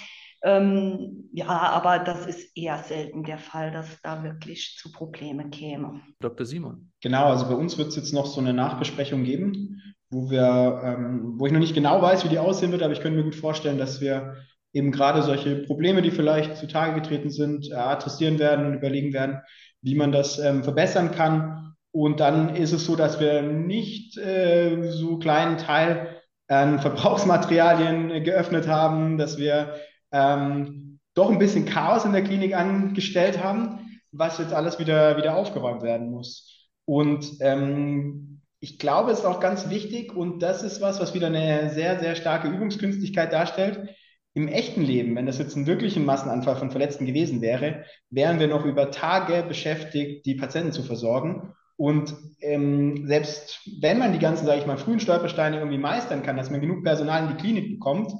Ähm, 0.44 1.30
ja, 1.32 1.48
aber 1.48 1.98
das 2.00 2.26
ist 2.26 2.54
eher 2.54 2.76
selten 2.78 3.24
der 3.24 3.38
Fall, 3.38 3.72
dass 3.72 4.00
da 4.02 4.22
wirklich 4.22 4.76
zu 4.78 4.92
Problemen 4.92 5.50
käme. 5.50 6.02
Dr. 6.20 6.44
Simon. 6.44 6.92
Genau, 7.02 7.24
also 7.30 7.48
bei 7.48 7.54
uns 7.54 7.78
wird 7.78 7.88
es 7.88 7.96
jetzt 7.96 8.12
noch 8.12 8.26
so 8.26 8.42
eine 8.42 8.52
Nachbesprechung 8.52 9.24
geben, 9.24 9.80
wo 10.10 10.30
wir, 10.30 10.82
ähm, 10.84 11.38
wo 11.38 11.46
ich 11.46 11.52
noch 11.52 11.60
nicht 11.60 11.74
genau 11.74 12.02
weiß, 12.02 12.24
wie 12.24 12.28
die 12.28 12.38
aussehen 12.38 12.72
wird, 12.72 12.82
aber 12.82 12.92
ich 12.92 13.00
könnte 13.00 13.16
mir 13.16 13.24
gut 13.24 13.34
vorstellen, 13.34 13.78
dass 13.78 14.02
wir 14.02 14.36
eben 14.74 14.92
gerade 14.92 15.22
solche 15.22 15.56
Probleme, 15.56 16.02
die 16.02 16.10
vielleicht 16.10 16.58
zutage 16.58 17.00
getreten 17.00 17.30
sind, 17.30 17.70
äh, 17.70 17.74
adressieren 17.74 18.38
werden 18.38 18.66
und 18.66 18.74
überlegen 18.74 19.14
werden, 19.14 19.40
wie 19.80 19.94
man 19.94 20.12
das 20.12 20.38
ähm, 20.38 20.62
verbessern 20.62 21.10
kann. 21.10 21.74
Und 21.90 22.20
dann 22.20 22.54
ist 22.54 22.72
es 22.72 22.84
so, 22.84 22.96
dass 22.96 23.18
wir 23.18 23.40
nicht 23.40 24.18
äh, 24.18 24.90
so 24.90 25.16
kleinen 25.18 25.56
Teil 25.56 26.20
an 26.48 26.80
Verbrauchsmaterialien 26.80 28.22
geöffnet 28.24 28.68
haben, 28.68 29.16
dass 29.16 29.38
wir 29.38 29.74
ähm, 30.14 31.00
doch 31.14 31.30
ein 31.30 31.38
bisschen 31.38 31.66
Chaos 31.66 32.04
in 32.04 32.12
der 32.12 32.22
Klinik 32.22 32.54
angestellt 32.54 33.42
haben, 33.42 34.00
was 34.12 34.38
jetzt 34.38 34.54
alles 34.54 34.78
wieder, 34.78 35.16
wieder 35.16 35.36
aufgeräumt 35.36 35.82
werden 35.82 36.10
muss. 36.10 36.70
Und 36.84 37.26
ähm, 37.40 38.40
ich 38.60 38.78
glaube, 38.78 39.10
es 39.10 39.20
ist 39.20 39.24
auch 39.24 39.40
ganz 39.40 39.68
wichtig 39.70 40.14
und 40.14 40.40
das 40.40 40.62
ist 40.62 40.80
was, 40.80 41.00
was 41.00 41.14
wieder 41.14 41.26
eine 41.26 41.70
sehr, 41.70 41.98
sehr 41.98 42.14
starke 42.14 42.48
Übungskünstlichkeit 42.48 43.32
darstellt. 43.32 43.90
Im 44.34 44.48
echten 44.48 44.82
Leben, 44.82 45.14
wenn 45.16 45.26
das 45.26 45.38
jetzt 45.38 45.56
ein 45.56 45.66
wirklicher 45.66 46.00
Massenanfall 46.00 46.56
von 46.56 46.70
Verletzten 46.70 47.06
gewesen 47.06 47.40
wäre, 47.40 47.84
wären 48.10 48.40
wir 48.40 48.48
noch 48.48 48.64
über 48.64 48.90
Tage 48.90 49.44
beschäftigt, 49.46 50.26
die 50.26 50.34
Patienten 50.34 50.72
zu 50.72 50.82
versorgen. 50.82 51.52
Und 51.76 52.14
ähm, 52.40 53.06
selbst 53.06 53.60
wenn 53.80 53.98
man 53.98 54.12
die 54.12 54.18
ganzen, 54.20 54.46
sage 54.46 54.60
ich 54.60 54.66
mal, 54.66 54.76
frühen 54.76 55.00
Stolpersteine 55.00 55.58
irgendwie 55.58 55.78
meistern 55.78 56.22
kann, 56.22 56.36
dass 56.36 56.50
man 56.50 56.60
genug 56.60 56.84
Personal 56.84 57.24
in 57.24 57.36
die 57.36 57.42
Klinik 57.42 57.68
bekommt, 57.68 58.12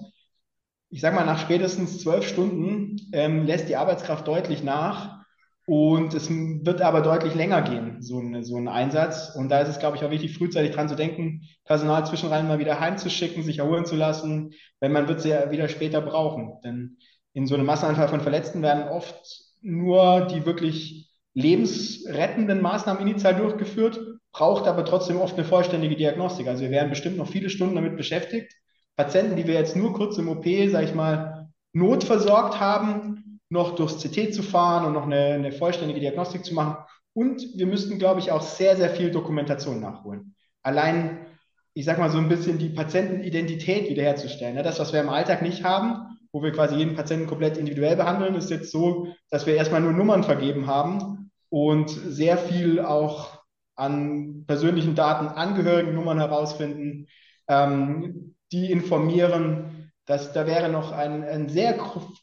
ich 0.95 1.01
sage 1.01 1.17
mal, 1.17 1.25
nach 1.27 1.41
spätestens 1.41 1.99
zwölf 1.99 2.25
Stunden 2.25 2.97
ähm, 3.13 3.47
lässt 3.47 3.69
die 3.69 3.75
Arbeitskraft 3.75 4.29
deutlich 4.29 4.63
nach 4.63 5.25
und 5.67 6.15
es 6.15 6.31
wird 6.31 6.83
aber 6.83 7.01
deutlich 7.01 7.35
länger 7.35 7.63
gehen, 7.63 8.01
so 8.01 8.21
ein, 8.21 8.45
so 8.45 8.57
ein 8.57 8.69
Einsatz. 8.69 9.35
Und 9.35 9.49
da 9.49 9.59
ist 9.59 9.71
es, 9.71 9.81
glaube 9.81 9.97
ich, 9.97 10.05
auch 10.05 10.13
wichtig, 10.13 10.39
frühzeitig 10.39 10.71
dran 10.71 10.89
zu 10.89 10.95
denken, 10.95 11.43
Personal 11.65 12.07
zwischenrein 12.07 12.47
mal 12.47 12.61
wieder 12.61 12.79
heimzuschicken, 12.79 13.43
sich 13.43 13.59
erholen 13.59 13.87
zu 13.87 13.97
lassen, 13.97 14.53
wenn 14.79 14.93
man 14.93 15.09
wird 15.09 15.21
sie 15.21 15.31
ja 15.31 15.51
wieder 15.51 15.69
später 15.69 16.01
brauchen. 16.01 16.61
Denn 16.63 16.99
in 17.33 17.49
so 17.49 17.57
einem 17.57 17.67
Massenanfall 17.67 18.07
von 18.07 18.21
Verletzten 18.21 18.63
werden 18.63 18.85
oft 18.89 19.17
nur 19.63 20.29
die 20.29 20.47
wirklich 20.47 21.11
lebensrettenden 21.33 22.63
Maßnahmen 22.63 23.05
initial 23.05 23.35
durchgeführt, 23.35 23.99
braucht 24.31 24.69
aber 24.69 24.85
trotzdem 24.85 25.21
oft 25.21 25.35
eine 25.35 25.45
vollständige 25.45 25.97
Diagnostik. 25.97 26.47
Also 26.47 26.63
wir 26.63 26.71
werden 26.71 26.91
bestimmt 26.91 27.17
noch 27.17 27.27
viele 27.27 27.51
Stunden 27.51 27.75
damit 27.75 27.97
beschäftigt. 27.97 28.53
Patienten, 28.97 29.37
die 29.37 29.47
wir 29.47 29.55
jetzt 29.55 29.77
nur 29.77 29.93
kurz 29.93 30.19
im 30.19 30.29
OP, 30.29 30.45
sage 30.45 30.85
ich 30.85 30.95
mal, 30.95 31.49
notversorgt 31.73 32.61
haben, 32.61 33.41
noch 33.51 33.75
durchs 33.75 34.03
CT 34.03 34.33
zu 34.35 34.43
fahren 34.43 34.87
und 34.87 34.93
noch 34.93 35.05
eine, 35.05 35.35
eine 35.35 35.53
vollständige 35.53 36.01
Diagnostik 36.01 36.45
zu 36.45 36.55
machen. 36.55 36.77
Und 37.13 37.43
wir 37.57 37.67
müssten, 37.67 37.99
glaube 37.99 38.21
ich, 38.21 38.33
auch 38.33 38.43
sehr, 38.43 38.77
sehr 38.77 38.91
viel 38.91 39.11
Dokumentation 39.11 39.81
nachholen. 39.81 40.35
Allein, 40.63 41.27
ich 41.75 41.85
sage 41.85 42.01
mal, 42.01 42.11
so 42.11 42.19
ein 42.19 42.29
bisschen 42.29 42.59
die 42.59 42.71
Patientenidentität 42.71 43.89
wiederherzustellen. 43.89 44.57
Das, 44.63 44.81
was 44.81 44.93
wir 44.93 45.01
im 45.01 45.09
Alltag 45.09 45.43
nicht 45.43 45.65
haben, 45.65 46.19
wo 46.33 46.43
wir 46.43 46.53
quasi 46.53 46.75
jeden 46.77 46.97
Patienten 46.97 47.29
komplett 47.29 47.57
individuell 47.57 47.97
behandeln, 47.97 48.35
ist 48.35 48.51
jetzt 48.51 48.73
so, 48.73 49.09
dass 49.31 49.47
wir 49.47 49.55
erstmal 49.55 49.81
nur 49.81 49.93
Nummern 49.93 50.25
vergeben 50.25 50.67
haben 50.67 51.31
und 51.49 51.91
sehr 51.91 52.37
viel 52.37 52.81
auch 52.81 53.39
an 53.77 54.45
persönlichen 54.47 54.97
Daten, 54.97 55.29
Angehörigennummern 55.29 56.19
herausfinden, 56.19 57.07
ähm, 57.49 58.34
die 58.55 58.71
informieren, 58.71 59.91
dass 60.07 60.33
da 60.33 60.47
wäre 60.47 60.69
noch 60.69 60.93
ein, 60.93 61.25
ein 61.25 61.49
sehr 61.49 61.79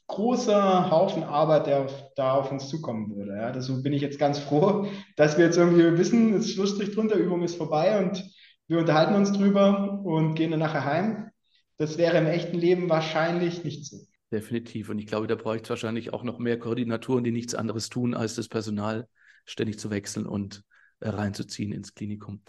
großer 0.07 0.89
Haufen 0.89 1.23
Arbeit, 1.23 1.67
der 1.67 1.81
auf, 1.81 2.11
da 2.15 2.33
auf 2.35 2.51
uns 2.51 2.69
zukommen 2.69 3.15
würde. 3.15 3.33
Ja. 3.33 3.51
Deswegen 3.51 3.83
bin 3.83 3.93
ich 3.93 4.01
jetzt 4.01 4.19
ganz 4.19 4.39
froh, 4.39 4.87
dass 5.17 5.37
wir 5.37 5.45
jetzt 5.45 5.57
irgendwie 5.57 5.97
wissen, 5.97 6.33
es 6.33 6.45
ist 6.45 6.53
Schlussstrich 6.53 6.93
drunter, 6.93 7.15
Übung 7.15 7.43
ist 7.43 7.55
vorbei 7.55 7.99
und 7.99 8.23
wir 8.67 8.79
unterhalten 8.79 9.15
uns 9.15 9.31
drüber 9.33 9.99
und 10.03 10.35
gehen 10.35 10.51
dann 10.51 10.59
nachher 10.59 10.85
heim. 10.85 11.29
Das 11.77 11.97
wäre 11.97 12.17
im 12.17 12.27
echten 12.27 12.57
Leben 12.57 12.89
wahrscheinlich 12.89 13.63
nicht 13.63 13.85
so. 13.85 13.97
Definitiv. 14.31 14.89
Und 14.89 14.99
ich 14.99 15.07
glaube, 15.07 15.27
da 15.27 15.35
bräuchte 15.35 15.63
es 15.63 15.69
wahrscheinlich 15.71 16.13
auch 16.13 16.23
noch 16.23 16.39
mehr 16.39 16.57
Koordinatoren, 16.57 17.23
die 17.23 17.31
nichts 17.31 17.55
anderes 17.55 17.89
tun, 17.89 18.13
als 18.13 18.35
das 18.35 18.47
Personal 18.47 19.07
ständig 19.45 19.79
zu 19.79 19.89
wechseln 19.89 20.25
und 20.25 20.63
äh, 21.01 21.09
reinzuziehen 21.09 21.73
ins 21.73 21.95
Klinikum. 21.95 22.41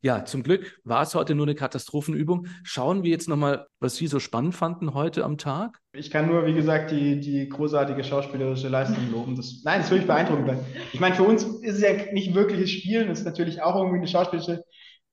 Ja, 0.00 0.24
zum 0.24 0.44
Glück 0.44 0.80
war 0.84 1.02
es 1.02 1.16
heute 1.16 1.34
nur 1.34 1.46
eine 1.46 1.56
Katastrophenübung. 1.56 2.46
Schauen 2.62 3.02
wir 3.02 3.10
jetzt 3.10 3.28
nochmal, 3.28 3.66
was 3.80 3.96
Sie 3.96 4.06
so 4.06 4.20
spannend 4.20 4.54
fanden 4.54 4.94
heute 4.94 5.24
am 5.24 5.38
Tag. 5.38 5.80
Ich 5.92 6.12
kann 6.12 6.28
nur, 6.28 6.46
wie 6.46 6.54
gesagt, 6.54 6.92
die, 6.92 7.18
die 7.18 7.48
großartige 7.48 8.04
schauspielerische 8.04 8.68
Leistung 8.68 9.10
loben. 9.10 9.34
Das, 9.34 9.62
nein, 9.64 9.78
das 9.78 9.86
ist 9.86 9.90
wirklich 9.90 10.06
beeindruckend. 10.06 10.60
Ich 10.92 11.00
meine, 11.00 11.16
für 11.16 11.24
uns 11.24 11.42
ist 11.42 11.76
es 11.76 11.80
ja 11.80 12.12
nicht 12.12 12.32
wirkliches 12.32 12.70
Spielen, 12.70 13.10
es 13.10 13.20
ist 13.20 13.24
natürlich 13.24 13.60
auch 13.60 13.74
irgendwie 13.74 13.98
eine 13.98 14.06
schauspielerische 14.06 14.62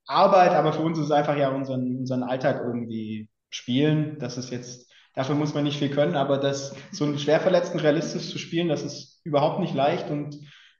Arbeit, 0.06 0.52
aber 0.52 0.72
für 0.72 0.84
uns 0.84 1.00
ist 1.00 1.06
es 1.06 1.12
einfach 1.12 1.36
ja 1.36 1.50
unseren, 1.50 1.98
unseren 1.98 2.22
Alltag 2.22 2.62
irgendwie 2.64 3.28
spielen. 3.50 4.20
Das 4.20 4.38
ist 4.38 4.52
jetzt, 4.52 4.92
dafür 5.16 5.34
muss 5.34 5.56
man 5.56 5.64
nicht 5.64 5.80
viel 5.80 5.90
können, 5.90 6.16
aber 6.16 6.38
das, 6.38 6.76
so 6.92 7.06
einen 7.06 7.18
Schwerverletzten 7.18 7.80
realistisch 7.80 8.30
zu 8.30 8.38
spielen, 8.38 8.68
das 8.68 8.84
ist 8.84 9.20
überhaupt 9.24 9.60
nicht 9.60 9.74
leicht 9.74 10.12
und 10.12 10.38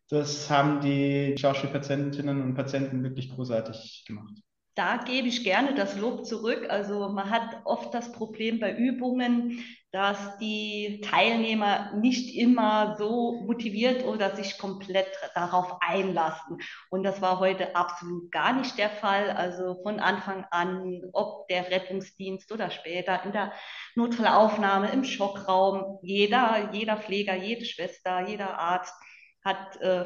das 0.10 0.50
haben 0.50 0.82
die 0.82 1.36
Schauspielpatientinnen 1.38 2.42
und 2.42 2.56
Patienten 2.56 3.04
wirklich 3.04 3.30
großartig 3.34 4.06
gemacht. 4.08 4.36
Da 4.76 4.98
gebe 4.98 5.30
ich 5.30 5.46
gerne 5.46 5.74
das 5.74 5.98
Lob 5.98 6.26
zurück. 6.26 6.68
Also 6.70 7.08
man 7.08 7.30
hat 7.30 7.62
oft 7.64 7.94
das 7.94 8.12
Problem 8.12 8.60
bei 8.60 8.76
Übungen, 8.76 9.64
dass 9.94 10.38
die 10.40 11.00
Teilnehmer 11.02 11.94
nicht 11.96 12.36
immer 12.36 12.98
so 12.98 13.42
motiviert 13.46 14.04
oder 14.04 14.36
sich 14.36 14.58
komplett 14.58 15.08
darauf 15.34 15.78
einlassen. 15.80 16.58
Und 16.90 17.04
das 17.04 17.22
war 17.22 17.40
heute 17.40 17.78
absolut 17.78 18.30
gar 18.34 18.52
nicht 18.52 18.78
der 18.78 18.90
Fall. 18.90 19.30
Also 19.30 19.82
von 19.82 20.02
Anfang 20.02 20.46
an, 20.52 21.04
ob 21.14 21.48
der 21.48 21.72
Rettungsdienst 21.72 22.52
oder 22.52 22.70
später 22.70 23.24
in 23.24 23.32
der 23.32 23.54
Notfallaufnahme, 23.96 24.90
im 24.92 25.06
Schockraum, 25.06 26.00
jeder, 26.02 26.72
jeder 26.74 26.98
Pfleger, 26.98 27.36
jede 27.38 27.64
Schwester, 27.64 28.28
jeder 28.28 28.60
Arzt 28.60 28.94
hat 29.46 29.80
äh, 29.80 30.06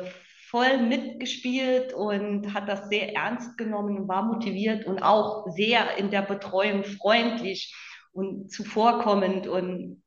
voll 0.50 0.80
mitgespielt 0.80 1.94
und 1.94 2.54
hat 2.54 2.68
das 2.68 2.90
sehr 2.90 3.16
ernst 3.16 3.58
genommen 3.58 3.98
und 3.98 4.08
war 4.08 4.24
motiviert 4.24 4.86
und 4.86 5.02
auch 5.02 5.48
sehr 5.50 5.98
in 5.98 6.12
der 6.12 6.24
Betreuung 6.24 6.84
freundlich 6.84 7.74
und 8.12 8.52
zuvorkommend. 8.52 9.48
Und 9.48 10.04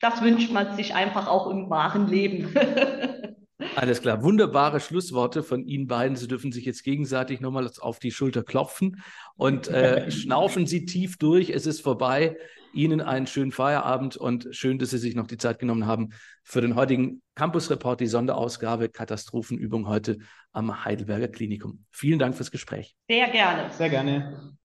das 0.00 0.22
wünscht 0.22 0.50
man 0.50 0.76
sich 0.76 0.94
einfach 0.94 1.26
auch 1.28 1.50
im 1.50 1.68
wahren 1.70 2.08
Leben. 2.08 2.54
Alles 3.76 4.00
klar, 4.00 4.22
wunderbare 4.22 4.80
Schlussworte 4.80 5.42
von 5.42 5.64
Ihnen 5.66 5.86
beiden. 5.86 6.16
Sie 6.16 6.28
dürfen 6.28 6.52
sich 6.52 6.64
jetzt 6.64 6.84
gegenseitig 6.84 7.40
nochmal 7.40 7.68
auf 7.80 7.98
die 7.98 8.10
Schulter 8.10 8.42
klopfen 8.42 9.02
und 9.36 9.68
äh, 9.68 10.10
schnaufen 10.12 10.66
Sie 10.66 10.84
tief 10.84 11.18
durch. 11.18 11.50
Es 11.50 11.66
ist 11.66 11.80
vorbei. 11.80 12.36
Ihnen 12.72 13.00
einen 13.00 13.26
schönen 13.26 13.52
Feierabend 13.52 14.16
und 14.16 14.48
schön, 14.50 14.78
dass 14.78 14.90
Sie 14.90 14.98
sich 14.98 15.14
noch 15.14 15.28
die 15.28 15.36
Zeit 15.36 15.60
genommen 15.60 15.86
haben 15.86 16.10
für 16.42 16.60
den 16.60 16.74
heutigen 16.74 17.22
Campus 17.36 17.70
Report, 17.70 18.00
die 18.00 18.06
Sonderausgabe 18.06 18.88
Katastrophenübung 18.88 19.86
heute 19.86 20.18
am 20.52 20.84
Heidelberger 20.84 21.28
Klinikum. 21.28 21.84
Vielen 21.90 22.18
Dank 22.18 22.34
fürs 22.34 22.50
Gespräch. 22.50 22.96
Sehr 23.08 23.28
gerne. 23.28 23.70
Sehr 23.72 23.90
gerne. 23.90 24.56